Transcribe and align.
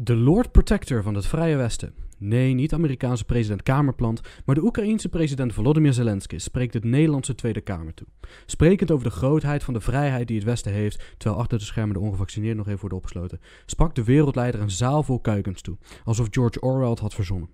De 0.00 0.16
Lord 0.16 0.52
Protector 0.52 1.02
van 1.02 1.14
het 1.14 1.26
Vrije 1.26 1.56
Westen. 1.56 1.94
Nee, 2.18 2.54
niet 2.54 2.72
Amerikaanse 2.72 3.24
president 3.24 3.62
Kamerplant, 3.62 4.20
maar 4.44 4.54
de 4.54 4.62
Oekraïense 4.62 5.08
president 5.08 5.52
Volodymyr 5.52 5.92
Zelensky 5.92 6.38
spreekt 6.38 6.74
het 6.74 6.84
Nederlandse 6.84 7.34
Tweede 7.34 7.60
Kamer 7.60 7.94
toe. 7.94 8.06
Sprekend 8.46 8.90
over 8.90 9.04
de 9.04 9.12
grootheid 9.12 9.64
van 9.64 9.74
de 9.74 9.80
vrijheid 9.80 10.26
die 10.26 10.36
het 10.36 10.46
Westen 10.46 10.72
heeft, 10.72 11.14
terwijl 11.16 11.40
achter 11.40 11.58
de 11.58 11.64
schermen 11.64 11.94
de 11.94 12.00
ongevaccineerden 12.00 12.56
nog 12.56 12.66
even 12.66 12.80
worden 12.80 12.98
opgesloten, 12.98 13.40
sprak 13.66 13.94
de 13.94 14.04
wereldleider 14.04 14.60
een 14.60 14.70
zaal 14.70 15.02
vol 15.02 15.20
kuikens 15.20 15.60
toe, 15.60 15.76
alsof 16.04 16.26
George 16.30 16.60
Orwell 16.60 16.90
het 16.90 16.98
had 16.98 17.14
verzonnen. 17.14 17.48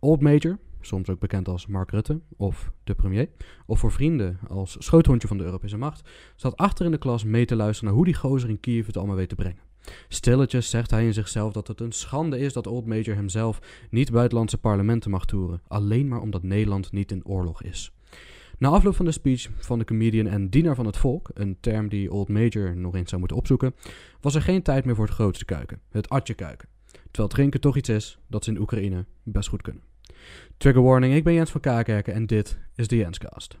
Old 0.00 0.20
Major, 0.20 0.58
soms 0.80 1.08
ook 1.08 1.20
bekend 1.20 1.48
als 1.48 1.66
Mark 1.66 1.90
Rutte 1.90 2.20
of 2.36 2.72
de 2.84 2.94
premier, 2.94 3.28
of 3.66 3.78
voor 3.78 3.92
vrienden 3.92 4.38
als 4.48 4.76
schoothondje 4.78 5.28
van 5.28 5.38
de 5.38 5.44
Europese 5.44 5.76
macht, 5.76 6.08
zat 6.36 6.56
achter 6.56 6.84
in 6.84 6.90
de 6.90 6.98
klas 6.98 7.24
mee 7.24 7.44
te 7.44 7.56
luisteren 7.56 7.84
naar 7.84 7.96
hoe 7.96 8.06
die 8.06 8.14
gozer 8.14 8.48
in 8.48 8.60
Kiev 8.60 8.86
het 8.86 8.96
allemaal 8.96 9.16
weet 9.16 9.28
te 9.28 9.34
brengen. 9.34 9.67
Stilletjes 10.08 10.70
zegt 10.70 10.90
hij 10.90 11.06
in 11.06 11.12
zichzelf 11.12 11.52
dat 11.52 11.68
het 11.68 11.80
een 11.80 11.92
schande 11.92 12.38
is 12.38 12.52
dat 12.52 12.66
Old 12.66 12.86
Major 12.86 13.14
hemzelf 13.14 13.58
niet 13.90 14.12
buitenlandse 14.12 14.58
parlementen 14.58 15.10
mag 15.10 15.24
toeren, 15.24 15.62
alleen 15.68 16.08
maar 16.08 16.20
omdat 16.20 16.42
Nederland 16.42 16.92
niet 16.92 17.10
in 17.10 17.26
oorlog 17.26 17.62
is. 17.62 17.92
Na 18.58 18.68
afloop 18.68 18.96
van 18.96 19.04
de 19.04 19.12
speech 19.12 19.48
van 19.58 19.78
de 19.78 19.84
comedian 19.84 20.26
en 20.26 20.48
dienaar 20.48 20.74
van 20.74 20.86
het 20.86 20.96
volk, 20.96 21.30
een 21.34 21.56
term 21.60 21.88
die 21.88 22.12
Old 22.12 22.28
Major 22.28 22.76
nog 22.76 22.94
eens 22.94 23.08
zou 23.08 23.20
moeten 23.20 23.36
opzoeken, 23.38 23.74
was 24.20 24.34
er 24.34 24.42
geen 24.42 24.62
tijd 24.62 24.84
meer 24.84 24.94
voor 24.94 25.04
het 25.04 25.14
grootste 25.14 25.44
kuiken, 25.44 25.80
het 25.90 26.08
atje 26.08 26.34
kuiken. 26.34 26.68
Terwijl 27.10 27.28
drinken 27.28 27.60
toch 27.60 27.76
iets 27.76 27.88
is 27.88 28.18
dat 28.26 28.44
ze 28.44 28.50
in 28.50 28.60
Oekraïne 28.60 29.04
best 29.22 29.48
goed 29.48 29.62
kunnen. 29.62 29.82
Trigger 30.56 30.82
warning, 30.82 31.14
ik 31.14 31.24
ben 31.24 31.34
Jens 31.34 31.50
van 31.50 31.60
Kakerken 31.60 32.14
en 32.14 32.26
dit 32.26 32.58
is 32.74 32.88
de 32.88 32.96
Jenscast. 32.96 33.58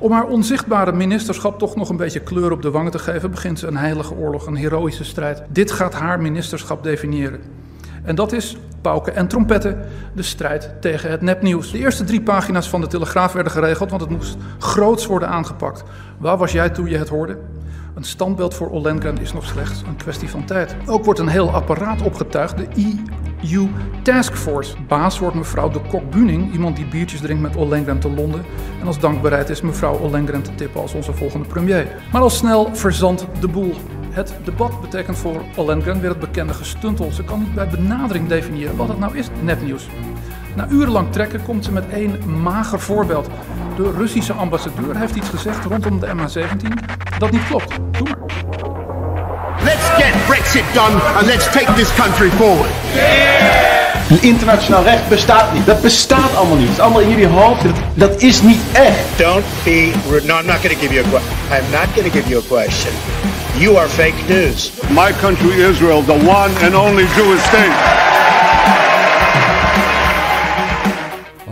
Om 0.00 0.12
haar 0.12 0.26
onzichtbare 0.26 0.92
ministerschap 0.92 1.58
toch 1.58 1.76
nog 1.76 1.88
een 1.88 1.96
beetje 1.96 2.20
kleur 2.20 2.52
op 2.52 2.62
de 2.62 2.70
wangen 2.70 2.90
te 2.90 2.98
geven, 2.98 3.30
begint 3.30 3.58
ze 3.58 3.66
een 3.66 3.76
heilige 3.76 4.14
oorlog, 4.14 4.46
een 4.46 4.56
heroïsche 4.56 5.04
strijd. 5.04 5.42
Dit 5.48 5.70
gaat 5.70 5.94
haar 5.94 6.20
ministerschap 6.20 6.82
definiëren. 6.82 7.40
En 8.02 8.14
dat 8.14 8.32
is 8.32 8.56
pauken 8.80 9.14
en 9.14 9.28
trompetten, 9.28 9.78
de 10.14 10.22
strijd 10.22 10.70
tegen 10.80 11.10
het 11.10 11.20
nepnieuws. 11.20 11.70
De 11.70 11.78
eerste 11.78 12.04
drie 12.04 12.22
pagina's 12.22 12.68
van 12.68 12.80
de 12.80 12.86
Telegraaf 12.86 13.32
werden 13.32 13.52
geregeld, 13.52 13.90
want 13.90 14.02
het 14.02 14.10
moest 14.10 14.36
groots 14.58 15.06
worden 15.06 15.28
aangepakt. 15.28 15.84
Waar 16.18 16.36
was 16.36 16.52
jij 16.52 16.70
toen 16.70 16.88
je 16.88 16.98
het 16.98 17.08
hoorde? 17.08 17.38
Een 17.94 18.04
standbeeld 18.04 18.54
voor 18.54 18.68
Ollengren 18.68 19.18
is 19.20 19.32
nog 19.32 19.44
slechts 19.44 19.82
een 19.86 19.96
kwestie 19.96 20.30
van 20.30 20.44
tijd. 20.44 20.76
Ook 20.86 21.04
wordt 21.04 21.20
een 21.20 21.28
heel 21.28 21.50
apparaat 21.50 22.02
opgetuigd, 22.02 22.56
de 22.56 22.66
EU 23.52 23.68
Taskforce. 24.02 24.74
Baas 24.88 25.18
wordt 25.18 25.36
mevrouw 25.36 25.68
de 25.68 25.80
Kok-Buning, 25.80 26.52
iemand 26.52 26.76
die 26.76 26.86
biertjes 26.86 27.20
drinkt 27.20 27.42
met 27.42 27.56
Ollengren 27.56 27.98
te 27.98 28.10
Londen. 28.10 28.44
En 28.80 28.86
als 28.86 28.98
dank 28.98 29.22
bereid 29.22 29.48
is 29.48 29.60
mevrouw 29.60 29.98
Ollengren 29.98 30.42
te 30.42 30.54
tippen 30.54 30.80
als 30.80 30.94
onze 30.94 31.12
volgende 31.12 31.46
premier. 31.46 31.86
Maar 32.12 32.22
al 32.22 32.30
snel 32.30 32.74
verzandt 32.74 33.26
de 33.40 33.48
boel. 33.48 33.74
Het 34.10 34.34
debat 34.44 34.80
betekent 34.80 35.16
voor 35.16 35.42
Ollengren 35.56 36.00
weer 36.00 36.10
het 36.10 36.20
bekende 36.20 36.54
gestuntel. 36.54 37.12
Ze 37.12 37.24
kan 37.24 37.38
niet 37.38 37.54
bij 37.54 37.68
benadering 37.68 38.28
definiëren 38.28 38.76
wat 38.76 38.88
het 38.88 38.98
nou 38.98 39.16
is, 39.16 39.28
nepnieuws. 39.42 39.88
Na 40.56 40.68
urenlang 40.68 41.12
trekken 41.12 41.42
komt 41.42 41.64
ze 41.64 41.72
met 41.72 41.88
één 41.88 42.40
mager 42.42 42.80
voorbeeld. 42.80 43.28
De 43.76 43.92
Russische 43.96 44.32
ambassadeur 44.32 44.96
heeft 44.96 45.16
iets 45.16 45.28
gezegd 45.28 45.64
rondom 45.64 46.00
de 46.00 46.06
MH17 46.06 47.18
dat 47.18 47.30
niet 47.30 47.46
klopt. 47.46 47.76
Doe 47.90 48.08
maar. 48.08 48.57
Get 49.98 50.14
Brexit 50.28 50.74
done 50.74 50.94
and 51.16 51.26
let's 51.26 51.46
take 51.48 51.66
this 51.74 51.90
country 51.96 52.30
forward. 52.30 52.70
Internationaal 54.22 54.84
recht 54.84 55.08
bestaat 55.08 55.52
niet. 55.52 55.66
Dat 55.66 55.82
bestaat 55.82 56.36
allemaal 56.36 56.56
niet. 56.56 56.68
Het 56.68 56.76
is 56.76 56.82
allemaal 56.82 57.00
in 57.00 57.08
jullie 57.08 57.26
hoofd. 57.26 57.62
Dat, 57.62 57.74
dat 57.94 58.22
is 58.22 58.42
niet 58.42 58.60
echt. 58.72 58.98
Don't 59.16 59.44
be 59.64 59.92
rude. 60.10 60.26
No, 60.26 60.38
I'm 60.38 60.46
not 60.46 60.56
going 60.56 60.72
to 60.72 60.80
give 60.80 60.94
you 60.94 61.06
a 61.06 61.08
question. 61.08 61.32
I'm 61.50 61.70
not 61.70 61.86
going 61.94 62.12
to 62.12 62.18
give 62.18 62.28
you 62.28 62.42
a 62.42 62.46
question. 62.48 62.92
You 63.58 63.76
are 63.76 63.88
fake 63.88 64.28
news. 64.28 64.72
My 64.90 65.12
country 65.20 65.62
Israel, 65.70 66.04
the 66.04 66.12
one 66.12 66.50
and 66.64 66.74
only 66.74 67.04
Jewish 67.16 67.42
state. 67.42 67.76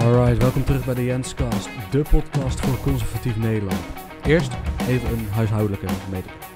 Alright, 0.02 0.42
welkom 0.42 0.64
terug 0.64 0.84
bij 0.84 0.94
de 0.94 1.04
Jenscast, 1.04 1.68
de 1.90 2.02
podcast 2.10 2.60
voor 2.60 2.78
conservatief 2.82 3.36
Nederland. 3.36 3.80
Eerst 4.26 4.50
even 4.88 5.08
een 5.08 5.28
huishoudelijke 5.34 5.86
mededeling. 6.10 6.55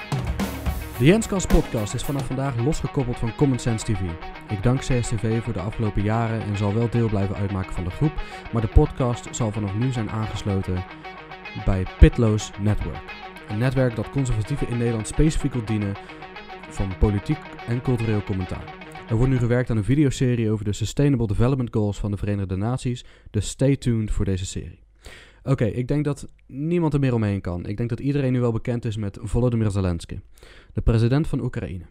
De 1.01 1.07
Jenscast 1.07 1.49
podcast 1.49 1.95
is 1.95 2.03
vanaf 2.03 2.27
vandaag 2.27 2.65
losgekoppeld 2.65 3.19
van 3.19 3.35
Common 3.35 3.59
Sense 3.59 3.85
TV. 3.85 4.01
Ik 4.49 4.63
dank 4.63 4.79
CSTV 4.79 5.43
voor 5.43 5.53
de 5.53 5.61
afgelopen 5.61 6.03
jaren 6.03 6.43
en 6.43 6.57
zal 6.57 6.75
wel 6.75 6.91
deel 6.91 7.09
blijven 7.09 7.37
uitmaken 7.37 7.73
van 7.73 7.85
de 7.85 7.91
groep, 7.91 8.13
maar 8.53 8.63
de 8.63 8.69
podcast 8.69 9.37
zal 9.37 9.53
vanaf 9.53 9.75
nu 9.75 9.93
zijn 9.93 10.11
aangesloten 10.11 10.85
bij 11.65 11.87
Pitloos 11.99 12.51
Network. 12.59 13.15
Een 13.49 13.59
netwerk 13.59 13.97
dat 13.97 14.11
conservatieven 14.11 14.69
in 14.69 14.79
Nederland 14.79 15.07
specifiek 15.07 15.53
wil 15.53 15.65
dienen 15.65 15.95
van 16.69 16.99
politiek 16.99 17.41
en 17.67 17.83
cultureel 17.83 18.23
commentaar. 18.23 18.75
Er 19.09 19.17
wordt 19.17 19.33
nu 19.33 19.39
gewerkt 19.39 19.71
aan 19.71 19.77
een 19.77 19.85
videoserie 19.85 20.51
over 20.51 20.65
de 20.65 20.73
Sustainable 20.73 21.27
Development 21.27 21.75
Goals 21.75 21.99
van 21.99 22.11
de 22.11 22.17
Verenigde 22.17 22.57
Naties, 22.57 23.05
dus 23.31 23.49
stay 23.49 23.77
tuned 23.77 24.11
voor 24.11 24.25
deze 24.25 24.47
serie. 24.47 24.90
Oké, 25.43 25.65
ik 25.65 25.89
denk 25.89 26.05
dat 26.05 26.29
niemand 26.47 26.95
er 26.95 27.01
meer 27.01 27.15
omheen 27.15 27.41
kan. 27.41 27.67
Ik 27.67 27.77
denk 27.77 27.89
dat 27.89 28.01
iedereen 28.01 28.33
nu 28.33 28.41
wel 28.41 28.53
bekend 28.53 28.85
is 28.85 28.97
met 28.97 29.19
Volodymyr 29.23 29.71
Zelensky, 29.71 30.21
de 30.73 30.81
president 30.81 31.27
van 31.27 31.41
Oekraïne. 31.41 31.85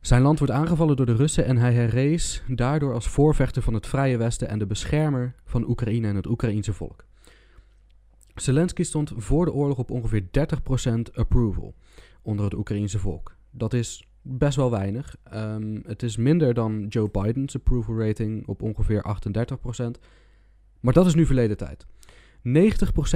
Zijn 0.00 0.22
land 0.22 0.38
wordt 0.38 0.54
aangevallen 0.54 0.96
door 0.96 1.06
de 1.06 1.14
Russen 1.16 1.44
en 1.44 1.56
hij 1.56 1.72
herrees 1.72 2.42
daardoor 2.48 2.94
als 2.94 3.08
voorvechter 3.08 3.62
van 3.62 3.74
het 3.74 3.86
Vrije 3.86 4.16
Westen 4.16 4.48
en 4.48 4.58
de 4.58 4.66
beschermer 4.66 5.34
van 5.44 5.68
Oekraïne 5.68 6.08
en 6.08 6.16
het 6.16 6.26
Oekraïense 6.26 6.72
volk. 6.72 7.04
Zelensky 8.34 8.82
stond 8.82 9.12
voor 9.16 9.44
de 9.44 9.52
oorlog 9.52 9.78
op 9.78 9.90
ongeveer 9.90 10.22
30% 10.22 11.14
approval 11.14 11.74
onder 12.22 12.44
het 12.44 12.54
Oekraïense 12.54 12.98
volk. 12.98 13.36
Dat 13.50 13.72
is 13.72 14.06
best 14.22 14.56
wel 14.56 14.70
weinig. 14.70 15.16
Ehm, 15.22 15.78
het 15.86 16.02
is 16.02 16.16
minder 16.16 16.54
dan 16.54 16.86
Joe 16.88 17.10
Biden's 17.10 17.54
approval 17.54 17.98
rating 17.98 18.46
op 18.46 18.62
ongeveer 18.62 19.02
38%. 19.02 19.98
Maar 20.80 20.92
dat 20.92 21.06
is 21.06 21.14
nu 21.14 21.26
verleden 21.26 21.56
tijd. 21.56 21.86
90% 22.48 22.50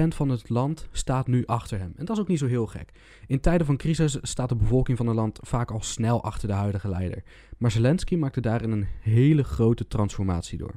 van 0.09 0.29
het 0.29 0.49
land 0.49 0.89
staat 0.93 1.27
nu 1.27 1.47
achter 1.47 1.79
hem. 1.79 1.93
En 1.97 2.05
dat 2.05 2.17
is 2.17 2.23
ook 2.23 2.29
niet 2.29 2.39
zo 2.39 2.47
heel 2.47 2.67
gek. 2.67 2.93
In 3.27 3.41
tijden 3.41 3.67
van 3.67 3.77
crisis 3.77 4.19
staat 4.23 4.49
de 4.49 4.57
bevolking 4.57 4.97
van 4.97 5.07
een 5.07 5.15
land 5.15 5.39
vaak 5.43 5.71
al 5.71 5.83
snel 5.83 6.23
achter 6.23 6.49
de 6.49 6.55
huidige 6.55 6.89
leider. 6.89 7.23
Maar 7.59 7.71
Zelensky 7.71 8.17
maakte 8.17 8.41
daarin 8.41 8.71
een 8.71 8.87
hele 9.01 9.45
grote 9.45 9.87
transformatie 9.87 10.59
door. 10.59 10.75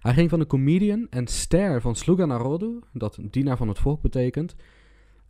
Hij 0.00 0.14
ging 0.14 0.30
van 0.30 0.40
een 0.40 0.46
comedian 0.46 1.06
en 1.10 1.26
ster 1.26 1.80
van 1.80 1.96
Sluga 1.96 2.24
Narodu, 2.24 2.78
dat 2.92 3.18
dienaar 3.20 3.56
van 3.56 3.68
het 3.68 3.78
volk 3.78 4.00
betekent, 4.02 4.54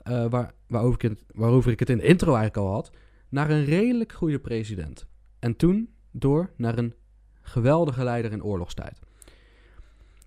uh, 0.09 0.27
waar, 0.27 0.55
waarover, 0.67 1.05
ik 1.05 1.11
het, 1.11 1.25
waarover 1.35 1.73
ik 1.73 1.79
het 1.79 1.91
in 1.91 1.97
de 1.97 2.05
intro 2.05 2.35
eigenlijk 2.35 2.67
al 2.67 2.73
had, 2.73 2.91
naar 3.29 3.51
een 3.51 3.65
redelijk 3.65 4.13
goede 4.13 4.39
president. 4.39 5.07
En 5.39 5.57
toen 5.57 5.89
door 6.11 6.53
naar 6.57 6.79
een 6.79 6.95
geweldige 7.41 8.05
leider 8.05 8.33
in 8.33 8.45
oorlogstijd. 8.45 9.01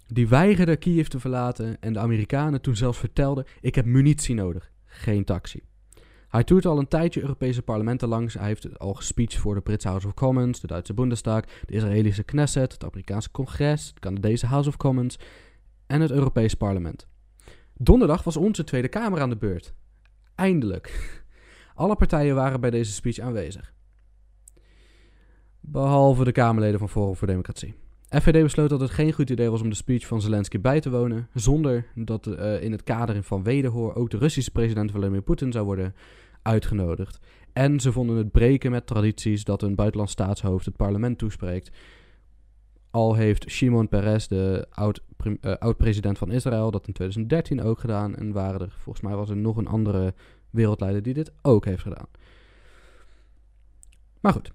Die 0.07 0.27
weigerde 0.27 0.77
Kiev 0.77 1.07
te 1.07 1.19
verlaten 1.19 1.77
en 1.79 1.93
de 1.93 1.99
Amerikanen 1.99 2.61
toen 2.61 2.75
zelfs 2.75 2.97
vertelden: 2.97 3.45
Ik 3.61 3.75
heb 3.75 3.85
munitie 3.85 4.35
nodig, 4.35 4.71
geen 4.85 5.23
taxi. 5.23 5.61
Hij 6.27 6.43
toert 6.43 6.65
al 6.65 6.77
een 6.77 6.87
tijdje 6.87 7.21
Europese 7.21 7.61
parlementen 7.61 8.07
langs. 8.07 8.33
Hij 8.33 8.47
heeft 8.47 8.79
al 8.79 8.93
gespeecht 8.93 9.35
voor 9.35 9.55
de 9.55 9.61
Britse 9.61 9.87
House 9.87 10.07
of 10.07 10.13
Commons, 10.13 10.59
de 10.59 10.67
Duitse 10.67 10.93
Bundestag, 10.93 11.43
de 11.65 11.73
Israëlische 11.73 12.23
Knesset, 12.23 12.71
het 12.71 12.83
Amerikaanse 12.83 13.31
Congres, 13.31 13.87
het 13.87 13.99
Canadese 13.99 14.45
House 14.45 14.69
of 14.69 14.77
Commons 14.77 15.19
en 15.87 16.01
het 16.01 16.11
Europees 16.11 16.53
Parlement. 16.53 17.07
Donderdag 17.73 18.23
was 18.23 18.37
onze 18.37 18.63
Tweede 18.63 18.87
Kamer 18.87 19.21
aan 19.21 19.29
de 19.29 19.37
beurt. 19.37 19.73
Eindelijk. 20.35 21.15
Alle 21.75 21.95
partijen 21.95 22.35
waren 22.35 22.61
bij 22.61 22.69
deze 22.69 22.91
speech 22.91 23.19
aanwezig. 23.19 23.73
Behalve 25.59 26.23
de 26.23 26.31
Kamerleden 26.31 26.79
van 26.79 26.89
Forum 26.89 27.15
voor 27.15 27.27
Democratie. 27.27 27.75
FVD 28.09 28.43
besloot 28.43 28.69
dat 28.69 28.79
het 28.79 28.89
geen 28.89 29.13
goed 29.13 29.29
idee 29.29 29.49
was 29.49 29.61
om 29.61 29.69
de 29.69 29.75
speech 29.75 30.07
van 30.07 30.21
Zelensky 30.21 30.59
bij 30.59 30.79
te 30.79 30.89
wonen, 30.89 31.27
zonder 31.33 31.85
dat 31.95 32.27
uh, 32.27 32.63
in 32.63 32.71
het 32.71 32.83
kader 32.83 33.23
van 33.23 33.43
wederhoor 33.43 33.95
ook 33.95 34.09
de 34.09 34.17
Russische 34.17 34.51
president 34.51 34.91
Vladimir 34.91 35.21
Poetin 35.21 35.51
zou 35.51 35.65
worden 35.65 35.95
uitgenodigd. 36.41 37.19
En 37.53 37.79
ze 37.79 37.91
vonden 37.91 38.17
het 38.17 38.31
breken 38.31 38.71
met 38.71 38.87
tradities 38.87 39.43
dat 39.43 39.61
een 39.61 39.75
buitenlands 39.75 40.11
staatshoofd 40.13 40.65
het 40.65 40.75
parlement 40.75 41.17
toespreekt. 41.17 41.71
Al 42.91 43.15
heeft 43.15 43.49
Shimon 43.49 43.87
Peres, 43.87 44.27
de 44.27 44.67
eh, 45.41 45.53
oud-president 45.53 46.17
van 46.17 46.31
Israël, 46.31 46.71
dat 46.71 46.87
in 46.87 46.93
2013 46.93 47.61
ook 47.61 47.79
gedaan. 47.79 48.15
En 48.15 48.31
waren 48.31 48.61
er, 48.61 48.75
volgens 48.77 49.05
mij 49.05 49.15
was 49.15 49.29
er 49.29 49.37
nog 49.37 49.57
een 49.57 49.67
andere 49.67 50.13
wereldleider 50.49 51.01
die 51.01 51.13
dit 51.13 51.31
ook 51.41 51.65
heeft 51.65 51.81
gedaan. 51.81 52.07
Maar 54.21 54.33
goed. 54.33 54.51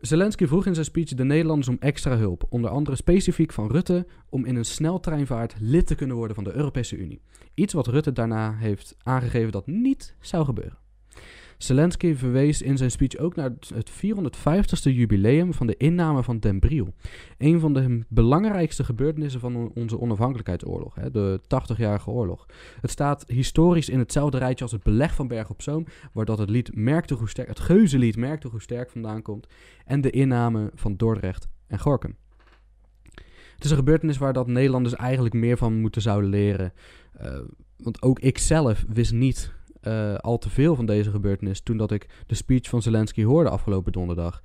Zelensky 0.00 0.46
vroeg 0.46 0.66
in 0.66 0.74
zijn 0.74 0.86
speech 0.86 1.14
de 1.14 1.24
Nederlanders 1.24 1.68
om 1.68 1.76
extra 1.80 2.16
hulp, 2.16 2.46
onder 2.48 2.70
andere 2.70 2.96
specifiek 2.96 3.52
van 3.52 3.70
Rutte, 3.70 4.06
om 4.28 4.44
in 4.44 4.56
een 4.56 4.64
sneltreinvaart 4.64 5.54
lid 5.60 5.86
te 5.86 5.94
kunnen 5.94 6.16
worden 6.16 6.34
van 6.34 6.44
de 6.44 6.52
Europese 6.52 6.96
Unie. 6.96 7.20
Iets 7.54 7.72
wat 7.72 7.86
Rutte 7.86 8.12
daarna 8.12 8.56
heeft 8.56 8.96
aangegeven 9.02 9.52
dat 9.52 9.66
niet 9.66 10.16
zou 10.20 10.44
gebeuren. 10.44 10.78
Zelensky 11.58 12.14
verwees 12.14 12.62
in 12.62 12.76
zijn 12.76 12.90
speech 12.90 13.16
ook 13.16 13.36
naar 13.36 13.50
het 13.74 13.90
450ste 13.90 14.92
jubileum 14.92 15.54
van 15.54 15.66
de 15.66 15.76
inname 15.76 16.22
van 16.22 16.38
Den 16.38 16.58
Briel. 16.58 16.94
Een 17.38 17.60
van 17.60 17.72
de 17.72 18.04
belangrijkste 18.08 18.84
gebeurtenissen 18.84 19.40
van 19.40 19.70
onze 19.74 20.00
onafhankelijkheidsoorlog, 20.00 20.94
hè, 20.94 21.10
de 21.10 21.40
80-jarige 21.42 22.10
oorlog. 22.10 22.46
Het 22.80 22.90
staat 22.90 23.24
historisch 23.26 23.88
in 23.88 23.98
hetzelfde 23.98 24.38
rijtje 24.38 24.64
als 24.64 24.72
het 24.72 24.82
beleg 24.82 25.14
van 25.14 25.28
Berg 25.28 25.50
op 25.50 25.62
Zoom, 25.62 25.86
waar 26.12 26.24
dat 26.24 26.38
het 26.38 26.50
lied 26.50 26.74
Merkte 26.74 27.14
hoe 27.14 27.28
sterk, 27.28 27.48
het 27.48 27.60
geuzenlied 27.60 28.16
Merkte 28.16 28.48
hoe 28.48 28.62
sterk 28.62 28.90
vandaan 28.90 29.22
komt, 29.22 29.46
en 29.84 30.00
de 30.00 30.10
inname 30.10 30.70
van 30.74 30.96
Dordrecht 30.96 31.48
en 31.66 31.78
Gorkum. 31.78 32.16
Het 33.54 33.64
is 33.64 33.70
een 33.70 33.76
gebeurtenis 33.76 34.18
waar 34.18 34.32
dat 34.32 34.46
Nederlanders 34.46 34.94
eigenlijk 34.94 35.34
meer 35.34 35.56
van 35.56 35.80
moeten 35.80 36.02
zouden 36.02 36.30
leren. 36.30 36.72
Uh, 37.22 37.38
want 37.76 38.02
ook 38.02 38.20
ik 38.20 38.38
zelf 38.38 38.84
wist 38.88 39.12
niet 39.12 39.56
uh, 39.82 40.14
al 40.14 40.38
te 40.38 40.50
veel 40.50 40.74
van 40.74 40.86
deze 40.86 41.10
gebeurtenis 41.10 41.60
toen 41.60 41.76
dat 41.76 41.90
ik 41.90 42.06
de 42.26 42.34
speech 42.34 42.68
van 42.68 42.82
Zelensky 42.82 43.24
hoorde 43.24 43.50
afgelopen 43.50 43.92
donderdag. 43.92 44.42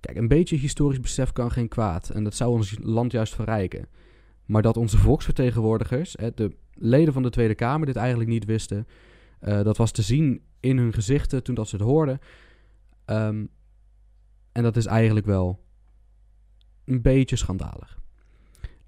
Kijk, 0.00 0.16
een 0.16 0.28
beetje 0.28 0.56
historisch 0.56 1.00
besef 1.00 1.32
kan 1.32 1.50
geen 1.50 1.68
kwaad 1.68 2.10
en 2.10 2.24
dat 2.24 2.34
zou 2.34 2.50
ons 2.50 2.76
land 2.80 3.12
juist 3.12 3.34
verrijken. 3.34 3.88
Maar 4.46 4.62
dat 4.62 4.76
onze 4.76 4.98
volksvertegenwoordigers, 4.98 6.14
hè, 6.18 6.30
de 6.34 6.56
leden 6.72 7.12
van 7.12 7.22
de 7.22 7.30
Tweede 7.30 7.54
Kamer, 7.54 7.86
dit 7.86 7.96
eigenlijk 7.96 8.30
niet 8.30 8.44
wisten, 8.44 8.86
uh, 9.42 9.62
dat 9.62 9.76
was 9.76 9.90
te 9.90 10.02
zien 10.02 10.42
in 10.60 10.78
hun 10.78 10.92
gezichten 10.92 11.42
toen 11.42 11.54
dat 11.54 11.68
ze 11.68 11.76
het 11.76 11.84
hoorden. 11.84 12.18
Um, 13.06 13.50
en 14.52 14.62
dat 14.62 14.76
is 14.76 14.86
eigenlijk 14.86 15.26
wel 15.26 15.64
een 16.84 17.02
beetje 17.02 17.36
schandalig. 17.36 17.98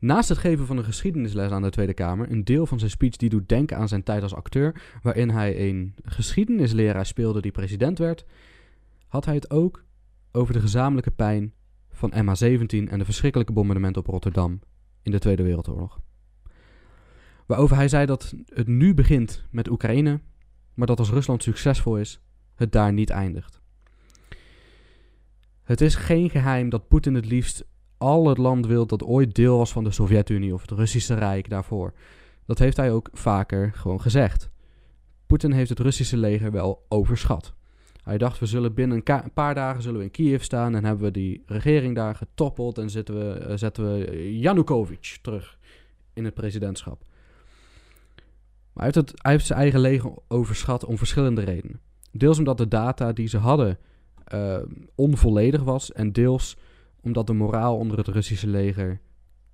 Naast 0.00 0.28
het 0.28 0.38
geven 0.38 0.66
van 0.66 0.76
een 0.76 0.84
geschiedenisles 0.84 1.50
aan 1.50 1.62
de 1.62 1.70
Tweede 1.70 1.94
Kamer, 1.94 2.30
een 2.30 2.44
deel 2.44 2.66
van 2.66 2.78
zijn 2.78 2.90
speech 2.90 3.16
die 3.16 3.28
doet 3.28 3.48
denken 3.48 3.76
aan 3.76 3.88
zijn 3.88 4.02
tijd 4.02 4.22
als 4.22 4.34
acteur, 4.34 4.82
waarin 5.02 5.30
hij 5.30 5.68
een 5.68 5.94
geschiedenisleraar 6.02 7.06
speelde 7.06 7.40
die 7.40 7.52
president 7.52 7.98
werd, 7.98 8.24
had 9.06 9.24
hij 9.24 9.34
het 9.34 9.50
ook 9.50 9.84
over 10.32 10.52
de 10.52 10.60
gezamenlijke 10.60 11.10
pijn 11.10 11.52
van 11.90 12.12
MH17 12.12 12.88
en 12.88 12.98
de 12.98 13.04
verschrikkelijke 13.04 13.52
bombardementen 13.52 14.02
op 14.02 14.08
Rotterdam 14.08 14.60
in 15.02 15.10
de 15.10 15.18
Tweede 15.18 15.42
Wereldoorlog. 15.42 16.00
Waarover 17.46 17.76
hij 17.76 17.88
zei 17.88 18.06
dat 18.06 18.34
het 18.46 18.66
nu 18.66 18.94
begint 18.94 19.44
met 19.50 19.70
Oekraïne, 19.70 20.20
maar 20.74 20.86
dat 20.86 20.98
als 20.98 21.10
Rusland 21.10 21.42
succesvol 21.42 21.96
is, 21.96 22.20
het 22.54 22.72
daar 22.72 22.92
niet 22.92 23.10
eindigt. 23.10 23.60
Het 25.62 25.80
is 25.80 25.94
geen 25.94 26.30
geheim 26.30 26.68
dat 26.68 26.88
Poetin 26.88 27.14
het 27.14 27.26
liefst 27.26 27.64
al 28.00 28.28
het 28.28 28.38
land 28.38 28.66
wil 28.66 28.86
dat 28.86 29.04
ooit 29.04 29.34
deel 29.34 29.58
was 29.58 29.72
van 29.72 29.84
de 29.84 29.90
Sovjet-Unie 29.90 30.54
of 30.54 30.60
het 30.60 30.70
Russische 30.70 31.14
Rijk 31.14 31.48
daarvoor. 31.48 31.92
Dat 32.46 32.58
heeft 32.58 32.76
hij 32.76 32.92
ook 32.92 33.08
vaker 33.12 33.72
gewoon 33.74 34.00
gezegd. 34.00 34.50
Poetin 35.26 35.52
heeft 35.52 35.68
het 35.68 35.78
Russische 35.78 36.16
leger 36.16 36.50
wel 36.50 36.86
overschat. 36.88 37.54
Hij 38.02 38.18
dacht, 38.18 38.38
we 38.38 38.46
zullen 38.46 38.74
binnen 38.74 39.02
een, 39.04 39.32
paar 39.32 39.54
dagen 39.54 39.82
zullen 39.82 39.98
we 39.98 40.04
in 40.04 40.10
Kiev 40.10 40.42
staan 40.42 40.74
en 40.74 40.84
hebben 40.84 41.04
we 41.04 41.10
die 41.10 41.42
regering 41.46 41.94
daar 41.94 42.14
getoppeld 42.14 42.78
en 42.78 42.90
zetten 42.90 43.14
we, 43.14 43.46
uh, 43.48 43.56
zetten 43.56 43.92
we 43.92 44.38
Yanukovych 44.38 45.18
terug 45.22 45.58
in 46.12 46.24
het 46.24 46.34
presidentschap. 46.34 47.04
Maar 48.72 48.84
hij 48.84 48.92
heeft, 48.94 48.94
het, 48.94 49.22
hij 49.22 49.32
heeft 49.32 49.46
zijn 49.46 49.58
eigen 49.58 49.80
leger 49.80 50.12
overschat 50.28 50.84
om 50.84 50.98
verschillende 50.98 51.42
redenen. 51.42 51.80
Deels 52.12 52.38
omdat 52.38 52.58
de 52.58 52.68
data 52.68 53.12
die 53.12 53.28
ze 53.28 53.38
hadden 53.38 53.78
uh, 54.34 54.56
onvolledig 54.94 55.62
was 55.62 55.92
en 55.92 56.12
deels 56.12 56.56
omdat 57.02 57.26
de 57.26 57.32
moraal 57.32 57.76
onder 57.76 57.98
het 57.98 58.08
Russische 58.08 58.46
leger 58.46 59.00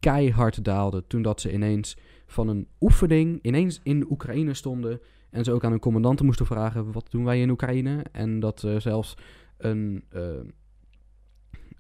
keihard 0.01 0.65
daalde 0.65 1.07
toen 1.07 1.23
dat 1.23 1.41
ze 1.41 1.53
ineens 1.53 1.97
van 2.27 2.49
een 2.49 2.69
oefening 2.81 3.39
ineens 3.43 3.81
in 3.83 4.11
Oekraïne 4.11 4.55
stonden 4.55 5.01
en 5.31 5.45
ze 5.45 5.53
ook 5.53 5.65
aan 5.65 5.71
hun 5.71 5.81
commandanten 5.81 6.25
moesten 6.25 6.47
vragen 6.47 6.93
wat 6.93 7.11
doen 7.11 7.25
wij 7.25 7.41
in 7.41 7.51
Oekraïne 7.51 8.05
en 8.13 8.41
dat 8.41 8.63
uh, 8.63 8.81
zelfs 8.81 9.15
een, 9.57 10.05
uh, 10.15 10.23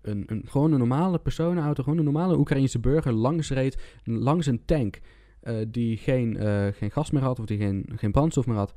een, 0.03 0.25
een, 0.27 0.43
gewoon 0.47 0.73
een 0.73 0.79
normale 0.79 1.19
personenauto, 1.19 1.83
gewoon 1.83 1.99
een 1.99 2.05
normale 2.05 2.39
Oekraïnse 2.39 2.79
burger 2.79 3.13
langs 3.13 3.51
reed, 3.51 3.99
langs 4.05 4.47
een 4.47 4.65
tank 4.65 5.01
uh, 5.43 5.57
die 5.69 5.97
geen, 5.97 6.37
geen 6.75 6.91
gas 6.91 7.11
meer 7.11 7.23
had 7.23 7.39
of 7.39 7.47
die 7.47 7.59
geen, 7.59 7.89
geen 7.97 8.13
brandstof 8.13 8.47
meer 8.47 8.57
had. 8.57 8.75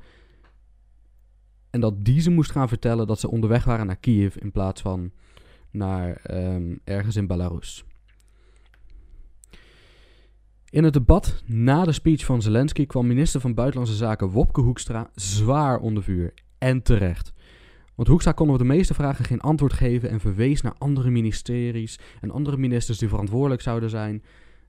En 1.70 1.80
dat 1.80 2.04
die 2.04 2.20
ze 2.20 2.30
moest 2.30 2.50
gaan 2.50 2.68
vertellen 2.68 3.06
dat 3.06 3.20
ze 3.20 3.30
onderweg 3.30 3.64
waren 3.64 3.86
naar 3.86 3.96
Kiev 3.96 4.36
in 4.36 4.50
plaats 4.50 4.80
van 4.80 5.12
naar 5.70 6.20
um, 6.30 6.80
ergens 6.84 7.16
in 7.16 7.26
Belarus. 7.26 7.84
In 10.70 10.84
het 10.84 10.92
debat 10.92 11.42
na 11.46 11.84
de 11.84 11.92
speech 11.92 12.24
van 12.24 12.42
Zelensky 12.42 12.86
kwam 12.86 13.06
minister 13.06 13.40
van 13.40 13.54
Buitenlandse 13.54 13.96
Zaken 13.96 14.28
Wopke 14.28 14.60
Hoekstra 14.60 15.10
zwaar 15.14 15.78
onder 15.78 16.02
vuur. 16.02 16.34
En 16.58 16.82
terecht. 16.82 17.32
Want 17.94 18.08
Hoekstra 18.08 18.32
kon 18.32 18.50
op 18.50 18.58
de 18.58 18.64
meeste 18.64 18.94
vragen 18.94 19.24
geen 19.24 19.40
antwoord 19.40 19.72
geven 19.72 20.10
en 20.10 20.20
verwees 20.20 20.60
naar 20.60 20.74
andere 20.78 21.10
ministeries 21.10 21.98
en 22.20 22.30
andere 22.30 22.56
ministers 22.56 22.98
die 22.98 23.08
verantwoordelijk 23.08 23.62
zouden 23.62 23.90
zijn 23.90 24.22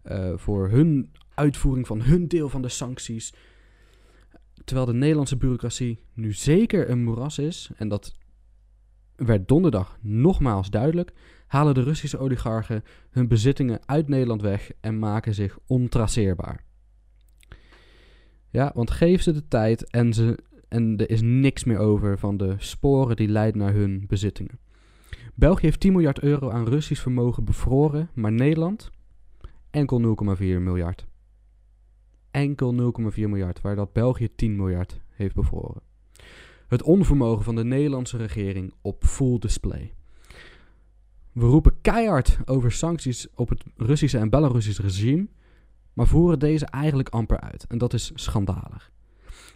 uh, 0.05 0.31
voor 0.35 0.69
hun 0.69 1.11
uitvoering 1.33 1.87
van 1.87 2.01
hun 2.01 2.27
deel 2.27 2.49
van 2.49 2.61
de 2.61 2.69
sancties. 2.69 3.33
Terwijl 4.63 4.87
de 4.87 4.93
Nederlandse 4.93 5.37
bureaucratie 5.37 6.03
nu 6.13 6.33
zeker 6.33 6.89
een 6.89 7.03
moeras 7.03 7.37
is, 7.37 7.71
en 7.75 7.87
dat 7.87 8.13
werd 9.25 9.47
donderdag 9.47 9.97
nogmaals 10.01 10.69
duidelijk, 10.69 11.13
halen 11.47 11.73
de 11.73 11.83
Russische 11.83 12.17
oligarchen 12.17 12.83
hun 13.09 13.27
bezittingen 13.27 13.79
uit 13.85 14.07
Nederland 14.07 14.41
weg 14.41 14.71
en 14.79 14.99
maken 14.99 15.33
zich 15.33 15.59
ontraceerbaar. 15.67 16.63
Ja, 18.49 18.71
want 18.75 18.91
geef 18.91 19.21
ze 19.21 19.31
de 19.31 19.47
tijd 19.47 19.89
en, 19.89 20.13
ze, 20.13 20.37
en 20.67 20.97
er 20.97 21.09
is 21.09 21.21
niks 21.21 21.63
meer 21.63 21.77
over 21.77 22.19
van 22.19 22.37
de 22.37 22.55
sporen 22.57 23.15
die 23.15 23.27
leiden 23.27 23.61
naar 23.61 23.73
hun 23.73 24.03
bezittingen. 24.07 24.59
België 25.35 25.65
heeft 25.65 25.79
10 25.79 25.91
miljard 25.91 26.19
euro 26.19 26.49
aan 26.49 26.67
Russisch 26.67 27.01
vermogen 27.01 27.45
bevroren, 27.45 28.09
maar 28.13 28.31
Nederland 28.31 28.89
enkel 29.69 30.15
0,4 30.37 30.43
miljard. 30.43 31.07
Enkel 32.31 32.93
0,4 33.11 33.15
miljard, 33.15 33.61
waar 33.61 33.75
dat 33.75 33.93
België 33.93 34.35
10 34.35 34.55
miljard 34.55 35.01
heeft 35.09 35.35
bevroren 35.35 35.81
het 36.71 36.83
onvermogen 36.83 37.43
van 37.43 37.55
de 37.55 37.63
Nederlandse 37.63 38.17
regering 38.17 38.73
op 38.81 39.03
full 39.03 39.39
display. 39.39 39.93
We 41.31 41.45
roepen 41.45 41.81
keihard 41.81 42.37
over 42.45 42.71
sancties 42.71 43.27
op 43.35 43.49
het 43.49 43.63
Russische 43.77 44.17
en 44.17 44.29
Belarussische 44.29 44.81
regime, 44.81 45.27
maar 45.93 46.07
voeren 46.07 46.39
deze 46.39 46.65
eigenlijk 46.65 47.09
amper 47.09 47.39
uit. 47.39 47.65
En 47.67 47.77
dat 47.77 47.93
is 47.93 48.11
schandalig. 48.13 48.91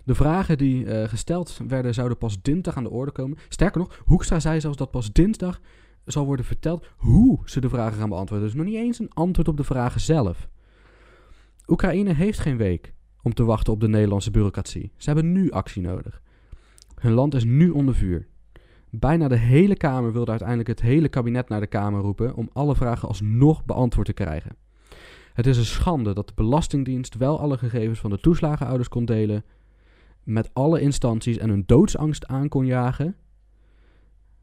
De 0.04 0.16
vragen 0.16 0.58
die 0.58 0.86
uh, 0.86 1.08
gesteld 1.08 1.60
werden 1.68 1.94
zouden 1.94 2.18
pas 2.18 2.42
dinsdag 2.42 2.76
aan 2.76 2.84
de 2.84 2.90
orde 2.90 3.12
komen. 3.12 3.38
Sterker 3.50 3.80
nog, 3.80 4.02
Hoekstra 4.06 4.40
zei 4.40 4.60
zelfs 4.60 4.78
dat 4.78 4.92
pas 4.92 5.12
dinsdag 5.12 5.62
zal 6.06 6.26
worden 6.26 6.46
verteld 6.46 6.86
hoe 6.96 7.40
ze 7.46 7.62
de 7.62 7.70
vragen 7.70 8.00
gaan 8.00 8.10
beantwoorden. 8.10 8.48
Dus 8.48 8.56
nog 8.58 8.66
niet 8.66 8.76
eens 8.76 9.00
een 9.00 9.14
antwoord 9.14 9.48
op 9.48 9.58
de 9.58 9.64
vragen 9.64 10.02
zelf. 10.02 10.48
Oekraïne 11.68 12.14
heeft 12.14 12.40
geen 12.40 12.58
week 12.58 12.94
om 13.22 13.34
te 13.34 13.44
wachten 13.44 13.74
op 13.74 13.80
de 13.80 13.88
Nederlandse 13.88 14.32
bureaucratie. 14.32 14.92
Ze 14.98 15.06
hebben 15.06 15.32
nu 15.32 15.52
actie 15.52 15.82
nodig. 15.82 16.24
Hun 17.06 17.14
land 17.14 17.34
is 17.34 17.44
nu 17.44 17.70
onder 17.70 17.96
vuur. 17.96 18.28
Bijna 18.90 19.28
de 19.28 19.38
hele 19.38 19.76
Kamer 19.76 20.12
wilde 20.12 20.30
uiteindelijk 20.30 20.70
het 20.70 20.82
hele 20.82 21.10
kabinet 21.10 21.50
naar 21.50 21.60
de 21.60 21.68
Kamer 21.68 22.02
roepen 22.02 22.36
om 22.36 22.50
alle 22.54 22.76
vragen 22.76 23.08
alsnog 23.08 23.66
beantwoord 23.66 24.08
te 24.08 24.14
krijgen. 24.14 24.56
Het 25.34 25.48
is 25.48 25.58
een 25.58 25.66
schande 25.66 26.14
dat 26.14 26.28
de 26.28 26.34
Belastingdienst 26.36 27.16
wel 27.16 27.40
alle 27.40 27.58
gegevens 27.58 28.00
van 28.00 28.10
de 28.10 28.20
toeslagenouders 28.20 28.88
kon 28.88 29.06
delen, 29.06 29.44
met 30.24 30.54
alle 30.54 30.82
instanties 30.82 31.38
en 31.38 31.50
hun 31.50 31.64
doodsangst 31.66 32.28
aan 32.28 32.48
kon 32.48 32.66
jagen, 32.66 33.16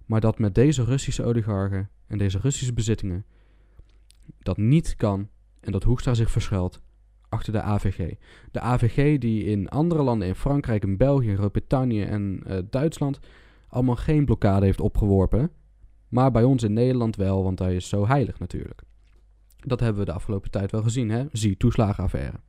maar 0.07 0.21
dat 0.21 0.39
met 0.39 0.55
deze 0.55 0.85
Russische 0.85 1.25
oligarchen 1.25 1.91
en 2.07 2.19
deze 2.19 2.39
Russische 2.39 2.73
bezittingen 2.73 3.25
dat 4.39 4.57
niet 4.57 4.97
kan 4.97 5.29
en 5.61 5.73
dat 5.73 5.83
Hoekstra 5.83 6.15
zich 6.15 6.31
verschuilt 6.31 6.83
achter 7.33 7.53
de 7.53 7.61
AVG. 7.61 8.15
De 8.51 8.61
AVG 8.61 9.19
die 9.19 9.45
in 9.45 9.69
andere 9.69 10.03
landen, 10.03 10.29
in 10.29 10.35
Frankrijk 10.35 10.83
en 10.83 10.97
België, 10.97 11.37
Groot-Brittannië 11.37 12.03
en 12.03 12.43
uh, 12.47 12.59
Duitsland, 12.71 13.19
allemaal 13.69 13.97
geen 13.97 14.25
blokkade 14.25 14.65
heeft 14.65 14.81
opgeworpen. 14.81 15.51
Maar 16.09 16.31
bij 16.31 16.45
ons 16.45 16.63
in 16.63 16.73
Nederland 16.73 17.17
wel, 17.17 17.43
want 17.43 17.59
hij 17.59 17.77
is 17.77 17.89
zo 17.89 18.07
heilig 18.07 18.39
natuurlijk. 18.39 18.83
Dat 19.57 19.81
hebben 19.81 19.99
we 19.99 20.11
de 20.11 20.17
afgelopen 20.17 20.51
tijd 20.51 20.71
wel 20.71 20.83
gezien, 20.83 21.11
hè? 21.11 21.25
Zie 21.33 21.57
toeslagenaffaire. 21.57 22.41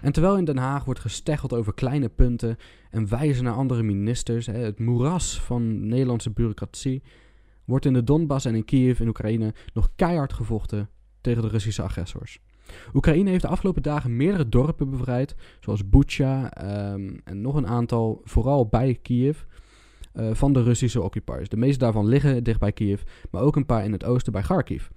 En 0.00 0.12
terwijl 0.12 0.36
in 0.36 0.44
Den 0.44 0.56
Haag 0.56 0.84
wordt 0.84 1.00
gesteggeld 1.00 1.52
over 1.52 1.74
kleine 1.74 2.08
punten 2.08 2.56
en 2.90 3.08
wijzen 3.08 3.44
naar 3.44 3.54
andere 3.54 3.82
ministers, 3.82 4.46
hè, 4.46 4.58
het 4.58 4.78
moeras 4.78 5.40
van 5.40 5.88
Nederlandse 5.88 6.30
bureaucratie, 6.30 7.02
wordt 7.64 7.84
in 7.84 7.92
de 7.92 8.04
Donbass 8.04 8.44
en 8.44 8.54
in 8.54 8.64
Kiev 8.64 9.00
in 9.00 9.08
Oekraïne 9.08 9.54
nog 9.72 9.88
keihard 9.96 10.32
gevochten 10.32 10.88
tegen 11.20 11.42
de 11.42 11.48
Russische 11.48 11.82
agressors. 11.82 12.40
Oekraïne 12.94 13.30
heeft 13.30 13.42
de 13.42 13.48
afgelopen 13.48 13.82
dagen 13.82 14.16
meerdere 14.16 14.48
dorpen 14.48 14.90
bevrijd, 14.90 15.34
zoals 15.60 15.88
Bucha 15.88 16.52
um, 16.92 17.20
en 17.24 17.40
nog 17.40 17.54
een 17.54 17.66
aantal, 17.66 18.20
vooral 18.24 18.66
bij 18.66 18.98
Kiev, 19.02 19.38
uh, 20.14 20.34
van 20.34 20.52
de 20.52 20.62
Russische 20.62 21.02
occupiers. 21.02 21.48
De 21.48 21.56
meeste 21.56 21.78
daarvan 21.78 22.06
liggen 22.06 22.44
dicht 22.44 22.60
bij 22.60 22.72
Kiev, 22.72 23.02
maar 23.30 23.42
ook 23.42 23.56
een 23.56 23.66
paar 23.66 23.84
in 23.84 23.92
het 23.92 24.04
oosten 24.04 24.32
bij 24.32 24.42
Kharkiv. 24.42 24.88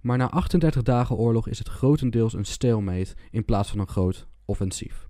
Maar 0.00 0.18
na 0.18 0.30
38 0.30 0.82
dagen 0.82 1.16
oorlog 1.16 1.48
is 1.48 1.58
het 1.58 1.68
grotendeels 1.68 2.34
een 2.34 2.44
stalemate 2.44 3.14
in 3.30 3.44
plaats 3.44 3.70
van 3.70 3.78
een 3.78 3.88
groot 3.88 4.26
offensief. 4.44 5.08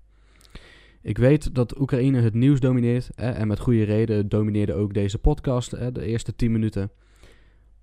Ik 1.02 1.18
weet 1.18 1.54
dat 1.54 1.80
Oekraïne 1.80 2.20
het 2.20 2.34
nieuws 2.34 2.60
domineert. 2.60 3.10
En 3.14 3.48
met 3.48 3.58
goede 3.58 3.82
reden 3.82 4.28
domineerde 4.28 4.74
ook 4.74 4.94
deze 4.94 5.18
podcast 5.18 5.70
de 5.70 6.04
eerste 6.04 6.36
10 6.36 6.52
minuten. 6.52 6.90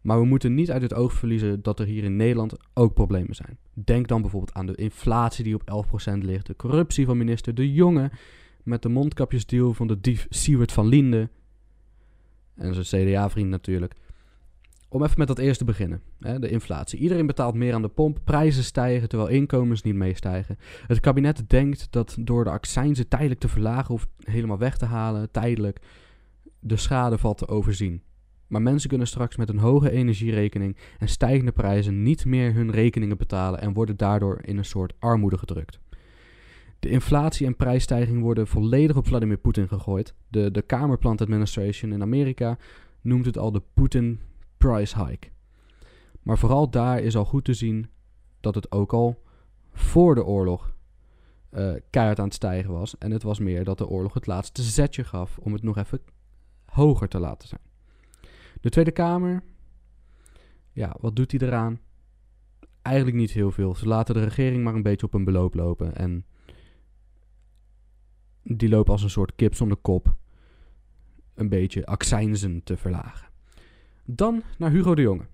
Maar 0.05 0.19
we 0.19 0.25
moeten 0.25 0.53
niet 0.53 0.71
uit 0.71 0.81
het 0.81 0.93
oog 0.93 1.13
verliezen 1.13 1.61
dat 1.61 1.79
er 1.79 1.85
hier 1.85 2.03
in 2.03 2.15
Nederland 2.15 2.55
ook 2.73 2.93
problemen 2.93 3.35
zijn. 3.35 3.57
Denk 3.73 4.07
dan 4.07 4.21
bijvoorbeeld 4.21 4.53
aan 4.53 4.65
de 4.65 4.75
inflatie 4.75 5.43
die 5.43 5.55
op 5.55 5.85
11% 6.11 6.17
ligt, 6.17 6.45
de 6.45 6.55
corruptie 6.55 7.05
van 7.05 7.17
minister 7.17 7.55
De 7.55 7.73
Jonge, 7.73 8.11
met 8.63 8.81
de 8.81 8.89
mondkapjesdeal 8.89 9.73
van 9.73 9.87
de 9.87 10.01
dief 10.01 10.27
Siewert 10.29 10.71
van 10.71 10.87
Linde. 10.87 11.29
En 12.55 12.85
zijn 12.85 13.07
CDA-vriend 13.07 13.49
natuurlijk. 13.49 13.93
Om 14.89 15.03
even 15.03 15.17
met 15.17 15.27
dat 15.27 15.39
eerste 15.39 15.65
te 15.65 15.71
beginnen. 15.71 16.01
Hè, 16.19 16.39
de 16.39 16.49
inflatie. 16.49 16.99
Iedereen 16.99 17.27
betaalt 17.27 17.55
meer 17.55 17.73
aan 17.73 17.81
de 17.81 17.87
pomp, 17.87 18.19
prijzen 18.23 18.63
stijgen 18.63 19.09
terwijl 19.09 19.29
inkomens 19.29 19.81
niet 19.81 19.95
meestijgen. 19.95 20.57
Het 20.87 20.99
kabinet 20.99 21.49
denkt 21.49 21.87
dat 21.89 22.17
door 22.19 22.43
de 22.43 22.49
accijnzen 22.49 23.07
tijdelijk 23.07 23.39
te 23.39 23.47
verlagen 23.47 23.93
of 23.93 24.07
helemaal 24.19 24.57
weg 24.57 24.77
te 24.77 24.85
halen, 24.85 25.31
tijdelijk, 25.31 25.79
de 26.59 26.77
schade 26.77 27.17
valt 27.17 27.37
te 27.37 27.47
overzien. 27.47 28.01
Maar 28.55 28.63
mensen 28.63 28.89
kunnen 28.89 29.07
straks 29.07 29.35
met 29.35 29.49
een 29.49 29.57
hoge 29.57 29.91
energierekening 29.91 30.77
en 30.99 31.07
stijgende 31.07 31.51
prijzen 31.51 32.03
niet 32.03 32.25
meer 32.25 32.53
hun 32.53 32.71
rekeningen 32.71 33.17
betalen 33.17 33.61
en 33.61 33.73
worden 33.73 33.97
daardoor 33.97 34.39
in 34.41 34.57
een 34.57 34.65
soort 34.65 34.93
armoede 34.99 35.37
gedrukt. 35.37 35.79
De 36.79 36.89
inflatie 36.89 37.45
en 37.45 37.55
prijsstijging 37.55 38.21
worden 38.21 38.47
volledig 38.47 38.97
op 38.97 39.07
Vladimir 39.07 39.37
Poetin 39.37 39.67
gegooid. 39.67 40.13
De, 40.27 40.51
de 40.51 40.61
Kamerplant 40.61 41.21
Administration 41.21 41.91
in 41.91 42.01
Amerika 42.01 42.57
noemt 43.01 43.25
het 43.25 43.37
al 43.37 43.51
de 43.51 43.61
Putin 43.73 44.19
price 44.57 45.05
hike. 45.05 45.27
Maar 46.21 46.37
vooral 46.37 46.69
daar 46.69 46.99
is 46.99 47.15
al 47.15 47.25
goed 47.25 47.45
te 47.45 47.53
zien 47.53 47.89
dat 48.39 48.55
het 48.55 48.71
ook 48.71 48.93
al 48.93 49.23
voor 49.73 50.15
de 50.15 50.25
oorlog 50.25 50.75
uh, 51.51 51.73
keihard 51.89 52.19
aan 52.19 52.25
het 52.25 52.33
stijgen 52.33 52.71
was. 52.71 52.97
En 52.97 53.11
het 53.11 53.23
was 53.23 53.39
meer 53.39 53.63
dat 53.63 53.77
de 53.77 53.87
oorlog 53.87 54.13
het 54.13 54.27
laatste 54.27 54.61
zetje 54.61 55.03
gaf 55.03 55.37
om 55.37 55.53
het 55.53 55.63
nog 55.63 55.77
even 55.77 55.99
hoger 56.65 57.07
te 57.07 57.19
laten 57.19 57.47
zijn. 57.47 57.61
De 58.65 58.71
Tweede 58.71 58.91
Kamer, 58.91 59.43
ja, 60.71 60.95
wat 60.99 61.15
doet 61.15 61.31
hij 61.31 61.39
eraan? 61.39 61.79
Eigenlijk 62.81 63.17
niet 63.17 63.31
heel 63.31 63.51
veel. 63.51 63.75
Ze 63.75 63.87
laten 63.87 64.13
de 64.13 64.23
regering 64.23 64.63
maar 64.63 64.73
een 64.73 64.81
beetje 64.81 65.05
op 65.05 65.13
een 65.13 65.23
beloop 65.23 65.53
lopen. 65.53 65.95
En 65.95 66.25
die 68.43 68.69
lopen 68.69 68.91
als 68.91 69.03
een 69.03 69.09
soort 69.09 69.35
kip 69.35 69.55
zonder 69.55 69.77
kop 69.77 70.15
een 71.33 71.49
beetje 71.49 71.85
accijnzen 71.85 72.63
te 72.63 72.77
verlagen. 72.77 73.27
Dan 74.05 74.43
naar 74.57 74.71
Hugo 74.71 74.95
de 74.95 75.01
Jonge. 75.01 75.25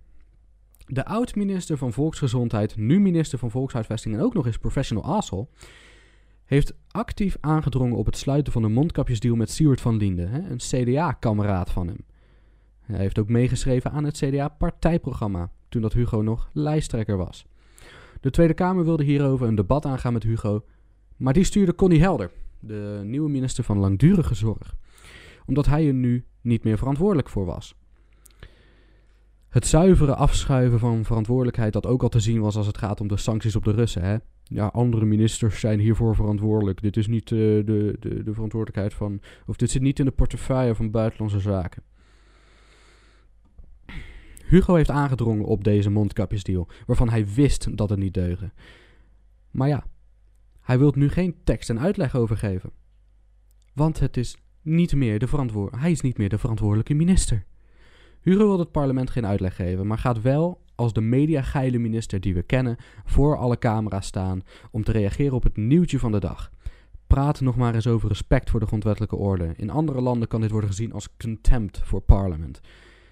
De 0.86 1.06
oud-minister 1.06 1.78
van 1.78 1.94
Volksgezondheid, 1.94 2.78
nu 2.78 3.00
minister 3.00 3.40
van 3.40 3.52
Volkshuisvesting 3.52 4.16
en 4.16 4.22
ook 4.22 4.34
nog 4.34 4.46
eens 4.46 4.58
professional 4.58 5.16
asshole, 5.16 5.48
heeft 6.46 6.74
actief 6.88 7.38
aangedrongen 7.40 7.98
op 7.98 8.06
het 8.06 8.18
sluiten 8.18 8.54
van 8.54 8.62
de 8.62 8.68
mondkapjesdeal 8.68 9.36
met 9.36 9.52
Siewert 9.52 9.82
van 9.82 9.98
Liende, 9.98 10.24
een 10.24 10.58
CDA-kameraad 10.58 11.72
van 11.72 11.88
hem. 11.88 12.10
Hij 12.92 13.00
heeft 13.00 13.20
ook 13.20 13.30
meegeschreven 13.30 13.92
aan 13.92 14.04
het 14.04 14.18
CDA-partijprogramma, 14.18 15.52
toen 15.70 15.82
dat 15.82 15.94
Hugo 15.94 16.22
nog 16.22 16.50
lijsttrekker 16.54 17.18
was. 17.18 17.46
De 18.22 18.30
Tweede 18.30 18.54
Kamer 18.54 18.84
wilde 18.84 19.04
hierover 19.04 19.48
een 19.48 19.56
debat 19.56 19.86
aangaan 19.86 20.14
met 20.14 20.24
Hugo, 20.24 20.64
maar 21.18 21.34
die 21.34 21.44
stuurde 21.44 21.76
Connie 21.76 22.02
Helder, 22.02 22.32
de 22.60 23.02
nieuwe 23.04 23.30
minister 23.30 23.64
van 23.64 23.78
Langdurige 23.78 24.36
Zorg, 24.36 24.76
omdat 25.46 25.66
hij 25.66 25.88
er 25.88 25.94
nu 25.94 26.26
niet 26.42 26.64
meer 26.64 26.78
verantwoordelijk 26.78 27.30
voor 27.30 27.46
was. 27.46 27.76
Het 29.50 29.68
zuivere 29.68 30.16
afschuiven 30.16 30.80
van 30.80 31.06
verantwoordelijkheid 31.06 31.74
dat 31.74 31.86
ook 31.86 32.04
al 32.04 32.10
te 32.10 32.20
zien 32.20 32.42
was 32.42 32.56
als 32.56 32.68
het 32.68 32.78
gaat 32.78 33.02
om 33.02 33.08
de 33.08 33.18
sancties 33.18 33.56
op 33.56 33.64
de 33.64 33.72
Russen. 33.72 34.02
Hè? 34.02 34.18
Ja, 34.44 34.66
andere 34.66 35.06
ministers 35.06 35.60
zijn 35.60 35.80
hiervoor 35.80 36.16
verantwoordelijk. 36.16 36.82
Dit 36.82 36.98
is 36.98 37.08
niet 37.08 37.32
uh, 37.32 37.40
de, 37.40 37.96
de, 38.00 38.24
de 38.24 38.34
verantwoordelijkheid 38.34 38.94
van. 38.94 39.22
Of 39.48 39.56
dit 39.56 39.72
zit 39.72 39.82
niet 39.82 40.00
in 40.00 40.06
de 40.06 40.12
portefeuille 40.12 40.76
van 40.76 40.92
buitenlandse 40.92 41.40
zaken. 41.40 41.84
Hugo 44.52 44.76
heeft 44.76 44.90
aangedrongen 44.90 45.46
op 45.46 45.64
deze 45.64 45.90
mondkapjesdeal, 45.90 46.68
waarvan 46.86 47.10
hij 47.10 47.28
wist 47.28 47.78
dat 47.78 47.90
het 47.90 48.00
niet 48.00 48.14
deugde. 48.14 48.52
Maar 49.52 49.68
ja, 49.68 49.84
hij 50.62 50.80
wil 50.80 50.94
nu 50.96 51.10
geen 51.10 51.36
tekst 51.44 51.70
en 51.70 51.80
uitleg 51.80 52.16
over 52.16 52.38
geven. 52.38 52.72
Want 53.74 54.00
het 54.00 54.18
is 54.18 54.38
niet 54.62 54.96
meer 54.96 55.20
de 55.20 55.28
verantwoord 55.28 55.76
hij 55.76 55.92
is 55.92 56.02
niet 56.02 56.18
meer 56.18 56.30
de 56.30 56.38
verantwoordelijke 56.38 56.94
minister. 56.94 57.46
Hugo 58.22 58.48
wil 58.48 58.60
het 58.60 58.72
parlement 58.72 59.10
geen 59.10 59.26
uitleg 59.26 59.56
geven, 59.56 59.88
maar 59.88 59.98
gaat 59.98 60.22
wel 60.22 60.62
als 60.76 60.94
de 60.94 61.02
mediageile 61.02 61.78
minister 61.78 62.20
die 62.20 62.34
we 62.34 62.44
kennen 62.44 62.78
voor 63.06 63.38
alle 63.38 63.58
camera's 63.58 64.08
staan 64.08 64.42
om 64.72 64.84
te 64.84 64.92
reageren 64.92 65.36
op 65.36 65.44
het 65.44 65.58
nieuwtje 65.58 66.00
van 66.00 66.12
de 66.12 66.20
dag. 66.20 66.52
Praat 67.08 67.42
nog 67.42 67.56
maar 67.56 67.76
eens 67.76 67.88
over 67.88 68.08
respect 68.08 68.50
voor 68.50 68.60
de 68.60 68.66
grondwettelijke 68.66 69.16
orde. 69.16 69.54
In 69.56 69.70
andere 69.70 70.02
landen 70.02 70.28
kan 70.28 70.42
dit 70.42 70.52
worden 70.52 70.70
gezien 70.70 70.94
als 70.94 71.16
contempt 71.18 71.82
voor 71.84 72.02
parlement. 72.02 72.62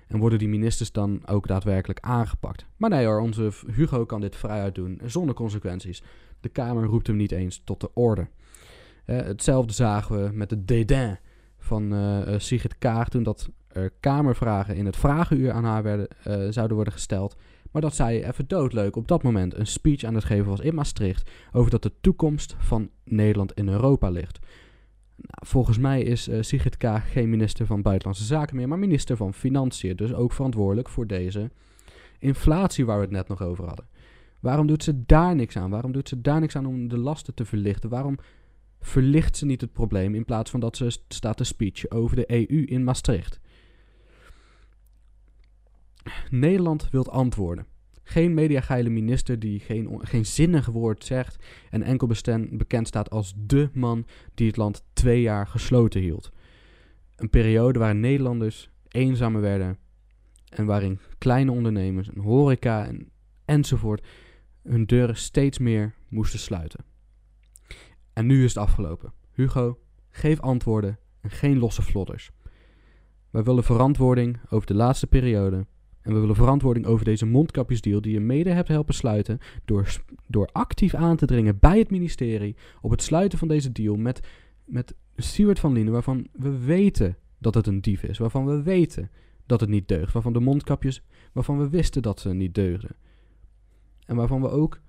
En 0.09 0.19
worden 0.19 0.39
die 0.39 0.47
ministers 0.47 0.91
dan 0.91 1.21
ook 1.25 1.47
daadwerkelijk 1.47 1.99
aangepakt? 1.99 2.65
Maar 2.77 2.89
nee 2.89 3.05
hoor, 3.05 3.19
onze 3.19 3.51
Hugo 3.71 4.05
kan 4.05 4.21
dit 4.21 4.35
vrijuit 4.35 4.75
doen, 4.75 5.01
zonder 5.05 5.35
consequenties. 5.35 6.03
De 6.39 6.49
Kamer 6.49 6.83
roept 6.83 7.07
hem 7.07 7.15
niet 7.15 7.31
eens 7.31 7.61
tot 7.63 7.81
de 7.81 7.93
orde. 7.93 8.27
Eh, 9.05 9.17
hetzelfde 9.17 9.73
zagen 9.73 10.23
we 10.23 10.33
met 10.33 10.49
de 10.49 10.65
dédain 10.65 11.19
van 11.57 11.93
uh, 11.93 12.33
Sigrid 12.37 12.77
Kaag 12.77 13.09
toen 13.09 13.23
dat 13.23 13.49
er 13.67 13.91
Kamervragen 13.99 14.75
in 14.75 14.85
het 14.85 14.97
vragenuur 14.97 15.51
aan 15.51 15.63
haar 15.63 15.83
werden, 15.83 16.07
zouden 16.53 16.75
worden 16.75 16.93
gesteld. 16.93 17.35
Maar 17.71 17.81
dat 17.81 17.95
zij 17.95 18.27
even 18.27 18.47
doodleuk 18.47 18.95
op 18.95 19.07
dat 19.07 19.23
moment 19.23 19.55
een 19.55 19.67
speech 19.67 20.03
aan 20.03 20.15
het 20.15 20.23
geven 20.23 20.45
was 20.45 20.59
in 20.59 20.75
Maastricht 20.75 21.29
over 21.51 21.71
dat 21.71 21.83
de 21.83 21.91
toekomst 22.01 22.55
van 22.57 22.89
Nederland 23.03 23.53
in 23.53 23.69
Europa 23.69 24.09
ligt. 24.09 24.39
Nou, 25.21 25.47
volgens 25.47 25.77
mij 25.77 26.01
is 26.01 26.27
uh, 26.27 26.41
Sigrid 26.41 26.77
Kaag 26.77 27.11
geen 27.11 27.29
minister 27.29 27.65
van 27.65 27.81
Buitenlandse 27.81 28.25
Zaken 28.25 28.55
meer, 28.55 28.67
maar 28.67 28.79
minister 28.79 29.17
van 29.17 29.33
Financiën. 29.33 29.95
Dus 29.95 30.13
ook 30.13 30.33
verantwoordelijk 30.33 30.89
voor 30.89 31.07
deze 31.07 31.51
inflatie 32.19 32.85
waar 32.85 32.95
we 32.95 33.01
het 33.03 33.11
net 33.11 33.27
nog 33.27 33.41
over 33.41 33.65
hadden. 33.65 33.87
Waarom 34.39 34.67
doet 34.67 34.83
ze 34.83 35.05
daar 35.05 35.35
niks 35.35 35.57
aan? 35.57 35.69
Waarom 35.69 35.91
doet 35.91 36.09
ze 36.09 36.21
daar 36.21 36.39
niks 36.39 36.55
aan 36.55 36.65
om 36.65 36.87
de 36.87 36.97
lasten 36.97 37.33
te 37.33 37.45
verlichten? 37.45 37.89
Waarom 37.89 38.17
verlicht 38.79 39.37
ze 39.37 39.45
niet 39.45 39.61
het 39.61 39.73
probleem 39.73 40.15
in 40.15 40.25
plaats 40.25 40.51
van 40.51 40.59
dat 40.59 40.77
ze 40.77 40.99
staat 41.07 41.37
te 41.37 41.43
speech 41.43 41.89
over 41.89 42.15
de 42.15 42.31
EU 42.31 42.63
in 42.65 42.83
Maastricht? 42.83 43.39
Nederland 46.29 46.89
wilt 46.89 47.09
antwoorden. 47.09 47.65
Geen 48.09 48.33
mediageile 48.33 48.89
minister 48.89 49.39
die 49.39 49.59
geen, 49.59 49.99
geen 50.01 50.25
zinnig 50.25 50.65
woord 50.65 51.03
zegt 51.03 51.45
en 51.69 51.83
enkel 51.83 52.07
bekend 52.49 52.87
staat 52.87 53.09
als 53.09 53.33
dé 53.37 53.69
man 53.73 54.05
die 54.33 54.47
het 54.47 54.57
land 54.57 54.83
twee 54.93 55.21
jaar 55.21 55.47
gesloten 55.47 56.01
hield. 56.01 56.31
Een 57.15 57.29
periode 57.29 57.79
waarin 57.79 57.99
Nederlanders 57.99 58.69
eenzamer 58.87 59.41
werden 59.41 59.77
en 60.49 60.65
waarin 60.65 60.99
kleine 61.17 61.51
ondernemers, 61.51 62.07
een 62.07 62.21
horeca 62.21 62.85
en, 62.85 63.11
enzovoort 63.45 64.07
hun 64.63 64.85
deuren 64.85 65.17
steeds 65.17 65.57
meer 65.57 65.93
moesten 66.07 66.39
sluiten. 66.39 66.85
En 68.13 68.25
nu 68.25 68.43
is 68.43 68.53
het 68.53 68.63
afgelopen. 68.63 69.13
Hugo, 69.31 69.79
geef 70.09 70.39
antwoorden 70.39 70.99
en 71.21 71.29
geen 71.29 71.57
losse 71.57 71.81
vlodders. 71.81 72.31
Wij 73.29 73.43
willen 73.43 73.63
verantwoording 73.63 74.39
over 74.49 74.67
de 74.67 74.73
laatste 74.73 75.07
periode 75.07 75.65
en 76.09 76.15
we 76.15 76.21
willen 76.21 76.35
verantwoording 76.35 76.85
over 76.85 77.05
deze 77.05 77.25
mondkapjesdeal 77.25 78.01
die 78.01 78.13
je 78.13 78.19
mede 78.19 78.49
hebt 78.49 78.67
helpen 78.67 78.93
sluiten 78.93 79.39
door, 79.65 80.01
door 80.27 80.49
actief 80.51 80.93
aan 80.93 81.15
te 81.15 81.25
dringen 81.25 81.59
bij 81.59 81.79
het 81.79 81.89
ministerie 81.89 82.55
op 82.81 82.91
het 82.91 83.01
sluiten 83.01 83.39
van 83.39 83.47
deze 83.47 83.71
deal 83.71 83.95
met, 83.95 84.27
met 84.65 84.95
Stuart 85.15 85.59
van 85.59 85.73
Linden, 85.73 85.93
waarvan 85.93 86.27
we 86.31 86.57
weten 86.57 87.17
dat 87.37 87.53
het 87.53 87.67
een 87.67 87.81
dief 87.81 88.03
is, 88.03 88.17
waarvan 88.17 88.45
we 88.45 88.61
weten 88.61 89.11
dat 89.45 89.59
het 89.59 89.69
niet 89.69 89.87
deugt, 89.87 90.13
waarvan 90.13 90.33
de 90.33 90.39
mondkapjes, 90.39 91.03
waarvan 91.31 91.57
we 91.57 91.69
wisten 91.69 92.01
dat 92.01 92.19
ze 92.19 92.33
niet 92.33 92.55
deugden. 92.55 92.95
En 94.05 94.15
waarvan 94.15 94.41
we 94.41 94.49
ook 94.49 94.79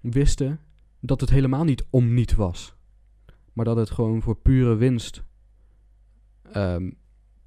wisten 0.00 0.60
dat 1.00 1.20
het 1.20 1.30
helemaal 1.30 1.64
niet 1.64 1.86
om 1.90 2.14
niet 2.14 2.34
was, 2.34 2.74
maar 3.52 3.64
dat 3.64 3.76
het 3.76 3.90
gewoon 3.90 4.22
voor 4.22 4.36
pure 4.36 4.74
winst, 4.74 5.22
um, 6.56 6.96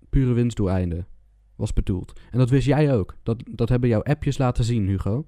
pure 0.10 0.34
winstdoeleinden 0.34 1.08
was 1.56 1.74
bedoeld. 1.74 2.20
En 2.32 2.38
dat 2.38 2.50
wist 2.50 2.68
jij 2.68 2.94
ook. 2.94 3.16
Dat, 3.24 3.44
dat 3.52 3.70
hebben 3.70 3.90
jouw 3.90 4.04
appjes 4.04 4.38
laten 4.38 4.64
zien, 4.64 4.88
Hugo. 4.88 5.26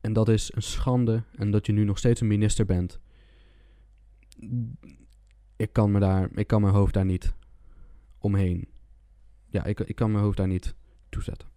En 0.00 0.12
dat 0.12 0.28
is 0.28 0.52
een 0.54 0.62
schande. 0.62 1.22
En 1.34 1.50
dat 1.50 1.66
je 1.66 1.72
nu 1.72 1.84
nog 1.84 1.98
steeds 1.98 2.20
een 2.20 2.26
minister 2.26 2.64
bent. 2.64 3.00
Ik 5.56 5.72
kan, 5.72 5.90
me 5.90 6.00
daar, 6.00 6.28
ik 6.34 6.46
kan 6.46 6.60
mijn 6.60 6.74
hoofd 6.74 6.94
daar 6.94 7.04
niet 7.04 7.34
omheen. 8.18 8.68
Ja, 9.46 9.64
ik, 9.64 9.80
ik 9.80 9.94
kan 9.94 10.10
mijn 10.10 10.24
hoofd 10.24 10.36
daar 10.36 10.46
niet 10.46 10.74
toezetten. 11.08 11.48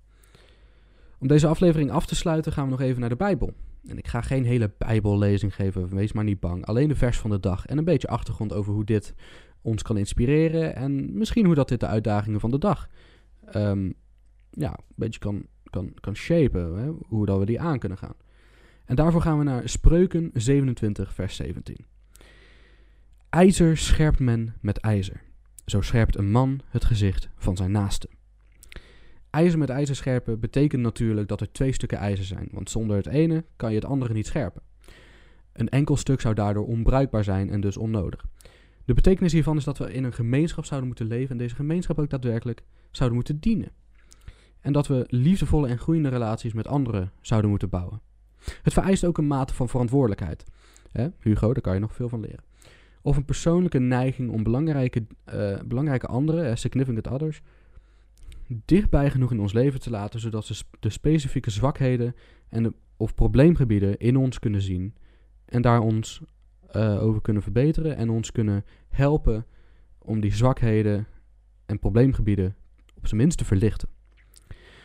Om 1.19 1.27
deze 1.27 1.47
aflevering 1.47 1.91
af 1.91 2.05
te 2.05 2.15
sluiten 2.15 2.51
gaan 2.51 2.65
we 2.65 2.71
nog 2.71 2.81
even 2.81 2.99
naar 2.99 3.09
de 3.09 3.15
Bijbel. 3.15 3.53
En 3.87 3.97
ik 3.97 4.07
ga 4.07 4.21
geen 4.21 4.45
hele 4.45 4.73
Bijbellezing 4.77 5.55
geven, 5.55 5.95
wees 5.95 6.11
maar 6.11 6.23
niet 6.23 6.39
bang. 6.39 6.65
Alleen 6.65 6.87
de 6.87 6.95
vers 6.95 7.17
van 7.17 7.29
de 7.29 7.39
dag 7.39 7.65
en 7.65 7.77
een 7.77 7.85
beetje 7.85 8.07
achtergrond 8.07 8.53
over 8.53 8.73
hoe 8.73 8.83
dit 8.83 9.13
ons 9.61 9.81
kan 9.81 9.97
inspireren. 9.97 10.75
En 10.75 11.17
misschien 11.17 11.45
hoe 11.45 11.55
dat 11.55 11.69
dit 11.69 11.79
de 11.79 11.87
uitdagingen 11.87 12.39
van 12.39 12.51
de 12.51 12.57
dag 12.57 12.89
um, 13.55 13.93
ja, 14.51 14.69
een 14.69 14.95
beetje 14.95 15.19
kan, 15.19 15.45
kan, 15.69 15.93
kan 15.99 16.15
shapen. 16.15 16.77
Hè? 16.77 16.91
Hoe 17.07 17.25
dat 17.25 17.39
we 17.39 17.45
die 17.45 17.61
aan 17.61 17.79
kunnen 17.79 17.97
gaan. 17.97 18.15
En 18.85 18.95
daarvoor 18.95 19.21
gaan 19.21 19.37
we 19.37 19.43
naar 19.43 19.69
Spreuken 19.69 20.29
27, 20.33 21.13
vers 21.13 21.35
17. 21.35 21.85
IJzer 23.29 23.77
scherpt 23.77 24.19
men 24.19 24.53
met 24.61 24.77
ijzer. 24.77 25.21
Zo 25.65 25.81
scherpt 25.81 26.17
een 26.17 26.31
man 26.31 26.61
het 26.69 26.85
gezicht 26.85 27.29
van 27.35 27.55
zijn 27.57 27.71
naaste. 27.71 28.09
IJzer 29.29 29.59
met 29.59 29.69
ijzer 29.69 29.95
scherpen 29.95 30.39
betekent 30.39 30.81
natuurlijk 30.81 31.27
dat 31.27 31.41
er 31.41 31.51
twee 31.51 31.73
stukken 31.73 31.97
ijzer 31.97 32.25
zijn, 32.25 32.47
want 32.51 32.69
zonder 32.69 32.97
het 32.97 33.07
ene 33.07 33.45
kan 33.55 33.69
je 33.69 33.75
het 33.75 33.85
andere 33.85 34.13
niet 34.13 34.25
scherpen. 34.25 34.61
Een 35.53 35.69
enkel 35.69 35.97
stuk 35.97 36.21
zou 36.21 36.33
daardoor 36.33 36.65
onbruikbaar 36.65 37.23
zijn 37.23 37.49
en 37.49 37.61
dus 37.61 37.77
onnodig. 37.77 38.25
De 38.85 38.93
betekenis 38.93 39.31
hiervan 39.31 39.57
is 39.57 39.63
dat 39.63 39.77
we 39.77 39.93
in 39.93 40.03
een 40.03 40.13
gemeenschap 40.13 40.65
zouden 40.65 40.87
moeten 40.87 41.07
leven 41.07 41.29
en 41.29 41.37
deze 41.37 41.55
gemeenschap 41.55 41.99
ook 41.99 42.09
daadwerkelijk 42.09 42.63
zouden 42.91 43.17
moeten 43.17 43.39
dienen. 43.39 43.71
En 44.59 44.73
dat 44.73 44.87
we 44.87 45.05
liefdevolle 45.07 45.67
en 45.67 45.77
groeiende 45.77 46.09
relaties 46.09 46.53
met 46.53 46.67
anderen 46.67 47.11
zouden 47.21 47.49
moeten 47.49 47.69
bouwen. 47.69 48.01
Het 48.61 48.73
vereist 48.73 49.05
ook 49.05 49.17
een 49.17 49.27
mate 49.27 49.53
van 49.53 49.69
verantwoordelijkheid. 49.69 50.45
Hè? 50.91 51.07
Hugo, 51.19 51.53
daar 51.53 51.61
kan 51.61 51.73
je 51.73 51.79
nog 51.79 51.95
veel 51.95 52.09
van 52.09 52.19
leren. 52.19 52.43
Of 53.01 53.17
een 53.17 53.25
persoonlijke 53.25 53.79
neiging 53.79 54.31
om 54.31 54.43
belangrijke, 54.43 55.05
uh, 55.33 55.59
belangrijke 55.65 56.07
anderen, 56.07 56.57
significant 56.57 57.07
others, 57.07 57.41
dichtbij 58.65 59.09
genoeg 59.09 59.31
in 59.31 59.39
ons 59.39 59.53
leven 59.53 59.79
te 59.79 59.89
laten, 59.89 60.19
zodat 60.19 60.45
ze 60.45 60.63
de 60.79 60.89
specifieke 60.89 61.49
zwakheden 61.49 62.15
en 62.49 62.63
de, 62.63 62.73
of 62.97 63.15
probleemgebieden 63.15 63.97
in 63.97 64.17
ons 64.17 64.39
kunnen 64.39 64.61
zien 64.61 64.95
en 65.45 65.61
daar 65.61 65.79
ons 65.79 66.21
uh, 66.75 67.03
over 67.03 67.21
kunnen 67.21 67.43
verbeteren 67.43 67.95
en 67.95 68.09
ons 68.09 68.31
kunnen 68.31 68.65
helpen 68.89 69.45
om 69.97 70.19
die 70.19 70.33
zwakheden 70.33 71.07
en 71.65 71.79
probleemgebieden 71.79 72.55
op 72.95 73.07
zijn 73.07 73.21
minst 73.21 73.37
te 73.37 73.45
verlichten. 73.45 73.89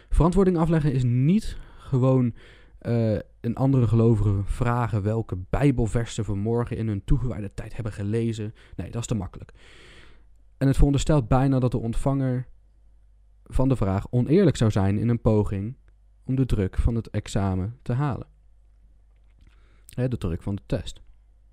Verantwoording 0.09 0.57
afleggen 0.57 0.93
is 0.93 1.03
niet 1.05 1.59
gewoon 1.79 2.35
uh, 2.83 3.19
een 3.41 3.55
andere 3.55 3.87
gelovige 3.87 4.41
vragen 4.45 5.03
welke 5.03 5.39
Bijbelversen 5.51 6.25
vanmorgen 6.25 6.77
in 6.77 6.89
hun 6.89 7.05
toegewijde 7.05 7.55
tijd 7.55 7.75
hebben 7.75 7.93
gelezen. 7.93 8.55
Nee, 8.77 8.91
dat 8.91 9.01
is 9.01 9.07
te 9.07 9.15
makkelijk. 9.15 9.53
En 10.59 10.67
het 10.67 10.77
veronderstelt 10.77 11.29
bijna 11.29 11.59
dat 11.59 11.71
de 11.71 11.79
ontvanger 11.79 12.47
van 13.45 13.69
de 13.69 13.77
vraag 13.77 14.07
oneerlijk 14.11 14.57
zou 14.57 14.71
zijn 14.71 14.99
in 14.99 15.09
een 15.09 15.21
poging 15.21 15.77
om 16.25 16.35
de 16.35 16.47
druk 16.47 16.77
van 16.77 16.95
het 16.95 17.11
examen 17.11 17.79
te 17.83 17.93
halen. 17.93 18.27
De 19.87 20.19
druk 20.19 20.43
van 20.43 20.55
de 20.55 20.63
test. 20.67 21.03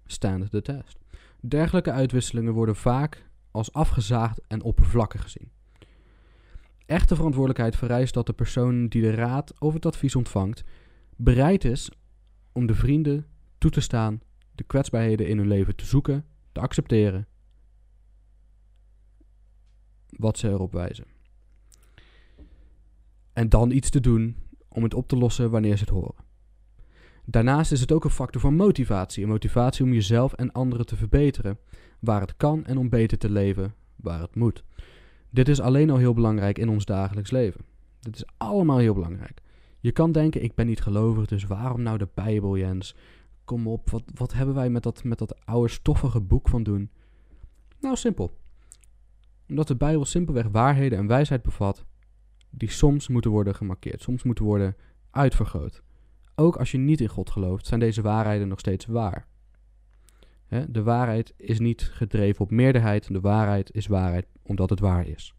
Stand 0.05 0.51
the 0.51 0.61
test. 0.61 0.99
Dergelijke 1.39 1.91
uitwisselingen 1.91 2.53
worden 2.53 2.75
vaak 2.75 3.29
als 3.51 3.73
afgezaagd 3.73 4.41
en 4.47 4.61
oppervlakkig 4.61 5.21
gezien. 5.21 5.51
Echte 6.85 7.15
verantwoordelijkheid 7.15 7.75
vereist 7.75 8.13
dat 8.13 8.25
de 8.25 8.33
persoon 8.33 8.87
die 8.87 9.01
de 9.01 9.11
raad 9.11 9.59
of 9.59 9.73
het 9.73 9.85
advies 9.85 10.15
ontvangt 10.15 10.63
bereid 11.15 11.63
is 11.63 11.91
om 12.51 12.65
de 12.65 12.75
vrienden 12.75 13.27
toe 13.57 13.71
te 13.71 13.81
staan 13.81 14.21
de 14.51 14.63
kwetsbaarheden 14.63 15.27
in 15.27 15.37
hun 15.37 15.47
leven 15.47 15.75
te 15.75 15.85
zoeken, 15.85 16.25
te 16.51 16.59
accepteren, 16.59 17.27
wat 20.09 20.37
ze 20.37 20.49
erop 20.49 20.71
wijzen. 20.71 21.05
En 23.33 23.49
dan 23.49 23.71
iets 23.71 23.89
te 23.89 23.99
doen 23.99 24.37
om 24.67 24.83
het 24.83 24.93
op 24.93 25.07
te 25.07 25.17
lossen 25.17 25.49
wanneer 25.49 25.77
ze 25.77 25.83
het 25.83 25.93
horen. 25.93 26.22
Daarnaast 27.25 27.71
is 27.71 27.79
het 27.79 27.91
ook 27.91 28.03
een 28.03 28.09
factor 28.09 28.41
van 28.41 28.55
motivatie. 28.55 29.23
Een 29.23 29.29
motivatie 29.29 29.85
om 29.85 29.93
jezelf 29.93 30.33
en 30.33 30.51
anderen 30.51 30.85
te 30.85 30.95
verbeteren, 30.95 31.57
waar 31.99 32.21
het 32.21 32.37
kan 32.37 32.65
en 32.65 32.77
om 32.77 32.89
beter 32.89 33.17
te 33.17 33.29
leven, 33.29 33.73
waar 33.95 34.21
het 34.21 34.35
moet. 34.35 34.63
Dit 35.29 35.47
is 35.47 35.59
alleen 35.59 35.89
al 35.89 35.97
heel 35.97 36.13
belangrijk 36.13 36.57
in 36.57 36.69
ons 36.69 36.85
dagelijks 36.85 37.31
leven. 37.31 37.61
Dit 37.99 38.15
is 38.15 38.25
allemaal 38.37 38.77
heel 38.77 38.93
belangrijk. 38.93 39.41
Je 39.79 39.91
kan 39.91 40.11
denken, 40.11 40.43
ik 40.43 40.55
ben 40.55 40.65
niet 40.65 40.81
gelovig, 40.81 41.25
dus 41.25 41.43
waarom 41.43 41.81
nou 41.81 41.97
de 41.97 42.07
Bijbel, 42.13 42.57
Jens? 42.57 42.95
Kom 43.45 43.67
op, 43.67 43.89
wat, 43.89 44.03
wat 44.13 44.33
hebben 44.33 44.55
wij 44.55 44.69
met 44.69 44.83
dat, 44.83 45.03
met 45.03 45.17
dat 45.17 45.45
oude 45.45 45.69
stoffige 45.69 46.21
boek 46.21 46.49
van 46.49 46.63
doen? 46.63 46.89
Nou, 47.79 47.95
simpel. 47.95 48.37
Omdat 49.49 49.67
de 49.67 49.75
Bijbel 49.75 50.05
simpelweg 50.05 50.47
waarheden 50.51 50.97
en 50.97 51.07
wijsheid 51.07 51.41
bevat 51.41 51.85
die 52.49 52.69
soms 52.71 53.07
moeten 53.07 53.31
worden 53.31 53.55
gemarkeerd, 53.55 54.01
soms 54.01 54.23
moeten 54.23 54.45
worden 54.45 54.75
uitvergroot. 55.11 55.83
Ook 56.35 56.55
als 56.55 56.71
je 56.71 56.77
niet 56.77 57.01
in 57.01 57.07
God 57.07 57.29
gelooft, 57.29 57.67
zijn 57.67 57.79
deze 57.79 58.01
waarheden 58.01 58.47
nog 58.47 58.59
steeds 58.59 58.85
waar. 58.85 59.27
de 60.67 60.83
waarheid 60.83 61.33
is 61.37 61.59
niet 61.59 61.81
gedreven 61.81 62.41
op 62.41 62.51
meerderheid, 62.51 63.07
de 63.07 63.19
waarheid 63.19 63.71
is 63.73 63.87
waarheid 63.87 64.25
omdat 64.43 64.69
het 64.69 64.79
waar 64.79 65.07
is. 65.07 65.33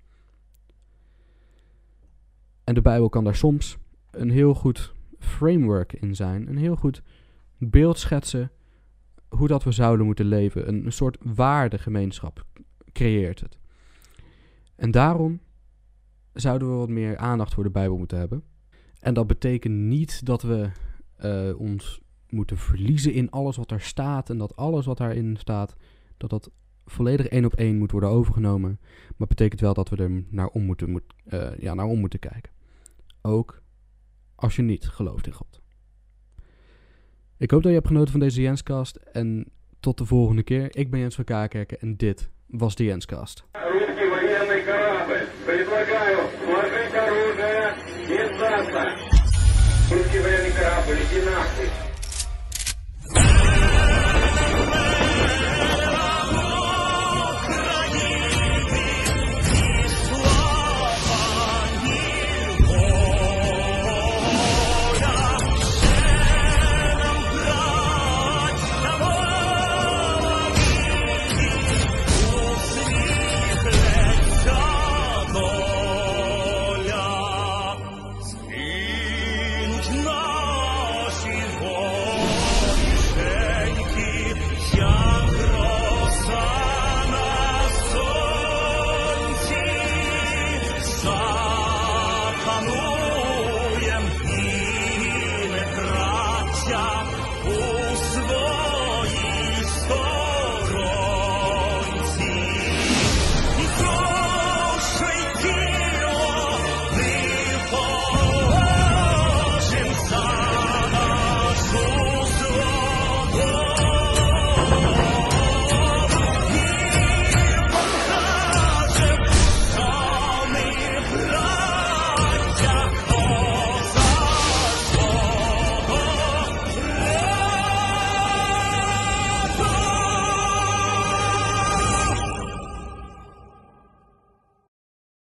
En 2.65 2.75
de 2.75 2.83
Bijbel 2.83 3.09
kan 3.09 3.25
daar 3.25 3.37
soms 3.37 3.77
een 4.11 4.31
heel 4.31 4.55
goed 4.55 4.95
framework 5.19 5.93
in 5.93 6.15
zijn, 6.15 6.49
een 6.49 6.57
heel 6.57 6.77
goed 6.77 7.03
beeld 7.59 7.99
schetsen 7.99 8.51
hoe 9.29 9.49
dat 9.49 9.65
we 9.65 9.73
zouden 9.73 10.07
moeten 10.07 10.27
leven. 10.27 10.69
Een, 10.69 10.93
soort 10.93 11.19
waardegemeenschap 11.23 12.45
creëert 12.93 13.41
het. 13.41 13.59
En 14.77 14.91
daarom 14.91 15.41
zouden 16.33 16.71
we 16.71 16.75
wat 16.75 16.89
meer 16.89 17.17
aandacht 17.17 17.55
voor 17.55 17.65
de 17.65 17.71
Bijbel 17.71 17.97
moeten 17.97 18.19
hebben. 18.19 18.43
En 19.05 19.15
dat 19.15 19.27
betekent 19.27 19.75
niet 19.75 20.27
dat 20.27 20.43
we 20.43 20.71
uh, 21.25 21.61
ons 21.61 22.01
moeten 22.29 22.57
verliezen 22.57 23.13
in 23.13 23.31
alles 23.31 23.57
wat 23.57 23.71
er 23.71 23.81
staat 23.81 24.31
en 24.31 24.39
dat 24.39 24.57
alles 24.57 24.87
wat 24.87 24.99
daarin 24.99 25.37
staat, 25.37 25.75
dat 26.17 26.31
dat 26.31 26.51
volledig 26.87 27.27
één 27.27 27.45
op 27.45 27.55
één 27.55 27.79
moet 27.79 27.91
worden 27.91 28.09
overgenomen. 28.09 28.81
Maar 29.17 29.29
betekent 29.29 29.61
wel 29.61 29.75
dat 29.75 29.89
we 29.89 29.97
er 29.97 30.25
naar 30.29 30.49
om 30.49 30.63
moeten, 30.63 30.91
moet, 30.91 31.03
uh, 31.27 31.59
ja, 31.59 31.75
naar 31.75 31.87
moeten 31.87 32.19
kijken. 32.19 32.53
Ook 33.23 33.63
als 34.35 34.57
je 34.57 34.63
niet 34.63 34.89
gelooft 34.89 35.27
in 35.27 35.33
God. 35.33 35.61
Ik 37.37 37.51
hoop 37.51 37.63
dat 37.63 37.71
je 37.71 37.77
hebt 37.79 37.91
genoten 37.91 38.11
van 38.11 38.21
deze 38.21 38.43
Jenscast 38.43 38.97
en 38.97 39.47
tot 39.81 39.99
de 39.99 40.05
volgende 40.05 40.43
keer. 40.43 40.77
Ik 40.77 40.91
ben 40.91 41.01
Jens 41.01 41.15
van 41.15 41.25
Kakerken 41.25 41.81
en 41.81 41.97
dit 41.97 42.31
was 42.47 42.75
de 42.75 42.85
Jenscast. 42.85 43.45